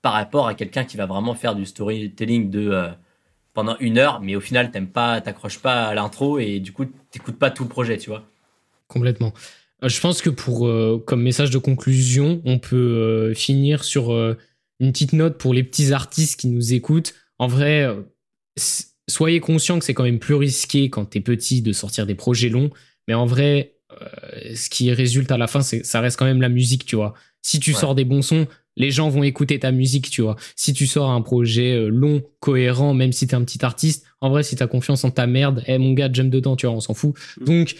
par 0.00 0.14
rapport 0.14 0.46
à 0.46 0.54
quelqu'un 0.54 0.84
qui 0.84 0.96
va 0.96 1.06
vraiment 1.06 1.34
faire 1.34 1.54
du 1.54 1.66
storytelling 1.66 2.48
de, 2.50 2.90
pendant 3.56 3.76
une 3.80 3.98
heure, 3.98 4.20
mais 4.20 4.36
au 4.36 4.40
final, 4.40 4.70
t'aimes 4.70 4.86
pas, 4.86 5.20
t'accroches 5.22 5.58
pas 5.58 5.86
à 5.86 5.94
l'intro 5.94 6.38
et 6.38 6.60
du 6.60 6.72
coup, 6.72 6.84
t'écoutes 7.10 7.38
pas 7.38 7.50
tout 7.50 7.64
le 7.64 7.70
projet, 7.70 7.96
tu 7.96 8.10
vois. 8.10 8.22
Complètement. 8.86 9.32
Euh, 9.82 9.88
je 9.88 10.00
pense 10.00 10.22
que 10.22 10.30
pour 10.30 10.66
euh, 10.66 11.02
comme 11.06 11.22
message 11.22 11.50
de 11.50 11.58
conclusion, 11.58 12.40
on 12.44 12.58
peut 12.58 12.76
euh, 12.76 13.34
finir 13.34 13.84
sur 13.84 14.10
une 14.80 14.92
petite 14.92 15.12
note 15.12 15.38
pour 15.38 15.54
les 15.54 15.62
petits 15.62 15.92
artistes 15.92 16.40
qui 16.40 16.48
nous 16.48 16.72
écoutent. 16.72 17.14
En 17.38 17.46
vrai, 17.46 17.88
soyez 19.08 19.40
conscients 19.40 19.78
que 19.78 19.84
c'est 19.84 19.94
quand 19.94 20.04
même 20.04 20.18
plus 20.18 20.34
risqué 20.34 20.88
quand 20.90 21.04
t'es 21.04 21.20
petit 21.20 21.62
de 21.62 21.72
sortir 21.72 22.06
des 22.06 22.14
projets 22.14 22.48
longs, 22.48 22.70
mais 23.08 23.14
en 23.14 23.26
vrai, 23.26 23.76
ce 24.54 24.70
qui 24.70 24.90
résulte 24.92 25.30
à 25.30 25.38
la 25.38 25.46
fin, 25.46 25.60
c'est 25.60 25.84
ça 25.84 26.00
reste 26.00 26.18
quand 26.18 26.24
même 26.24 26.40
la 26.40 26.48
musique, 26.48 26.86
tu 26.86 26.96
vois. 26.96 27.14
Si 27.42 27.60
tu 27.60 27.74
sors 27.74 27.94
des 27.94 28.04
bons 28.04 28.22
sons, 28.22 28.48
les 28.76 28.90
gens 28.90 29.08
vont 29.08 29.22
écouter 29.22 29.58
ta 29.58 29.72
musique, 29.72 30.10
tu 30.10 30.22
vois. 30.22 30.36
Si 30.54 30.72
tu 30.72 30.86
sors 30.86 31.10
un 31.10 31.22
projet 31.22 31.72
euh, 31.72 31.88
long, 31.88 32.22
cohérent, 32.40 32.94
même 32.94 33.12
si 33.12 33.26
t'es 33.26 33.34
un 33.34 33.44
petit 33.44 33.64
artiste, 33.64 34.04
en 34.20 34.30
vrai, 34.30 34.42
si 34.42 34.56
t'as 34.56 34.66
confiance 34.66 35.04
en 35.04 35.10
ta 35.10 35.26
merde, 35.26 35.62
eh 35.66 35.78
mon 35.78 35.92
gars, 35.92 36.10
j'aime 36.12 36.30
dedans, 36.30 36.56
tu 36.56 36.66
vois, 36.66 36.74
on 36.74 36.80
s'en 36.80 36.94
fout. 36.94 37.14
Mm. 37.40 37.44
Donc, 37.44 37.76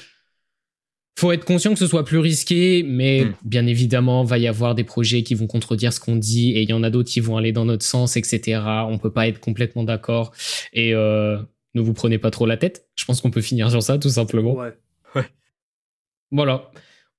faut 1.18 1.32
être 1.32 1.44
conscient 1.44 1.73
que 1.73 1.78
ce 1.78 1.87
soit 1.87 2.04
plus 2.04 2.18
risqué, 2.18 2.82
mais 2.87 3.25
Mm. 3.25 3.35
bien 3.44 3.66
évidemment, 3.66 4.23
va 4.25 4.38
y 4.38 4.46
avoir 4.46 4.75
des 4.75 4.85
projets 4.85 5.23
qui 5.23 5.35
vont 5.35 5.46
contredire 5.46 5.92
ce 5.92 6.00
qu'on 6.00 6.16
dit, 6.16 6.50
et 6.52 6.62
il 6.62 6.68
y 6.68 6.73
en 6.75 6.82
a 6.82 6.90
d'autres 6.90 7.11
qui 7.11 7.20
vont 7.20 7.37
aller 7.38 7.52
dans 7.52 7.64
notre 7.64 7.85
sens, 7.85 8.16
etc. 8.16 8.61
On 8.88 8.99
peut 8.99 9.12
pas 9.12 9.26
être 9.28 9.40
complètement 9.40 9.82
d'accord, 9.85 10.32
et 10.75 10.92
euh, 10.94 11.38
ne 11.75 11.80
vous 11.80 11.94
prenez 11.94 12.18
pas 12.18 12.30
trop 12.30 12.44
la 12.46 12.56
tête. 12.58 12.87
Je 12.96 13.04
pense 13.06 13.20
qu'on 13.20 13.30
peut 13.30 13.40
finir 13.40 13.70
sur 13.70 13.82
ça, 13.82 13.96
tout 13.99 14.11
simplement. 14.11 14.54
Ouais. 14.54 14.73
Voilà. 16.30 16.70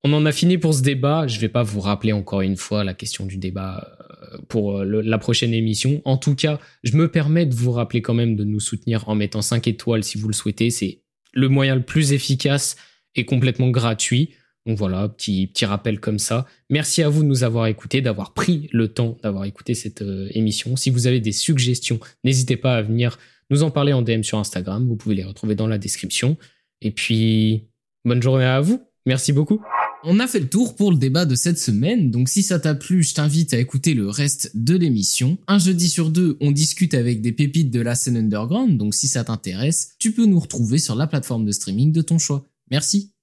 On 0.03 0.13
en 0.13 0.25
a 0.25 0.31
fini 0.31 0.57
pour 0.57 0.73
ce 0.73 0.81
débat. 0.81 1.27
Je 1.27 1.39
vais 1.39 1.49
pas 1.49 1.63
vous 1.63 1.79
rappeler 1.79 2.11
encore 2.11 2.41
une 2.41 2.57
fois 2.57 2.83
la 2.83 2.93
question 2.93 3.25
du 3.25 3.37
débat 3.37 3.97
euh, 4.33 4.37
pour 4.47 4.77
euh, 4.79 4.83
le- 4.83 5.01
la 5.01 5.17
prochaine 5.17 5.53
émission. 5.53 6.01
En 6.05 6.17
tout 6.17 6.35
cas, 6.35 6.59
je 6.83 6.95
me 6.95 7.09
permets 7.09 7.45
de 7.45 7.55
vous 7.55 7.71
rappeler 7.71 8.01
quand 8.01 8.13
même 8.13 8.35
de 8.35 8.43
nous 8.43 8.59
soutenir 8.59 9.07
en 9.09 9.15
mettant 9.15 9.41
5 9.41 9.67
étoiles 9.67 10.03
si 10.03 10.17
vous 10.17 10.27
le 10.27 10.33
souhaitez. 10.33 10.69
C'est 10.69 11.01
le 11.33 11.49
moyen 11.49 11.75
le 11.75 11.81
plus 11.83 12.13
efficace 12.13 12.75
et 13.15 13.25
complètement 13.25 13.69
gratuit. 13.69 14.31
Donc 14.65 14.77
voilà, 14.77 15.07
petit, 15.07 15.47
petit 15.47 15.65
rappel 15.65 15.99
comme 15.99 16.19
ça. 16.19 16.45
Merci 16.69 17.01
à 17.01 17.09
vous 17.09 17.23
de 17.23 17.27
nous 17.27 17.43
avoir 17.43 17.67
écoutés, 17.67 18.01
d'avoir 18.01 18.33
pris 18.33 18.69
le 18.73 18.89
temps 18.89 19.17
d'avoir 19.23 19.45
écouté 19.45 19.73
cette 19.73 20.01
euh, 20.01 20.27
émission. 20.31 20.75
Si 20.75 20.89
vous 20.89 21.07
avez 21.07 21.21
des 21.21 21.31
suggestions, 21.31 21.99
n'hésitez 22.23 22.57
pas 22.57 22.75
à 22.75 22.81
venir 22.81 23.17
nous 23.49 23.63
en 23.63 23.71
parler 23.71 23.93
en 23.93 24.01
DM 24.01 24.23
sur 24.23 24.37
Instagram. 24.37 24.85
Vous 24.85 24.97
pouvez 24.97 25.15
les 25.15 25.23
retrouver 25.23 25.55
dans 25.55 25.67
la 25.67 25.77
description. 25.77 26.37
Et 26.81 26.91
puis, 26.91 27.63
bonne 28.03 28.21
journée 28.21 28.43
à 28.43 28.59
vous. 28.59 28.81
Merci 29.05 29.31
beaucoup. 29.31 29.61
On 30.03 30.19
a 30.19 30.27
fait 30.27 30.39
le 30.39 30.49
tour 30.49 30.75
pour 30.75 30.91
le 30.91 30.97
débat 30.97 31.25
de 31.25 31.33
cette 31.33 31.57
semaine, 31.57 32.11
donc 32.11 32.29
si 32.29 32.43
ça 32.43 32.59
t'a 32.59 32.75
plu, 32.75 33.03
je 33.03 33.15
t'invite 33.15 33.53
à 33.53 33.57
écouter 33.57 33.93
le 33.95 34.07
reste 34.09 34.51
de 34.53 34.77
l'émission. 34.77 35.37
Un 35.47 35.57
jeudi 35.57 35.89
sur 35.89 36.11
deux, 36.11 36.37
on 36.39 36.51
discute 36.51 36.93
avec 36.93 37.21
des 37.21 37.31
pépites 37.31 37.71
de 37.71 37.81
la 37.81 37.95
scène 37.95 38.15
underground, 38.15 38.77
donc 38.77 38.93
si 38.93 39.07
ça 39.07 39.23
t'intéresse, 39.23 39.95
tu 39.97 40.11
peux 40.11 40.25
nous 40.25 40.39
retrouver 40.39 40.77
sur 40.77 40.95
la 40.95 41.07
plateforme 41.07 41.45
de 41.45 41.51
streaming 41.51 41.91
de 41.91 42.01
ton 42.01 42.19
choix. 42.19 42.45
Merci. 42.69 43.13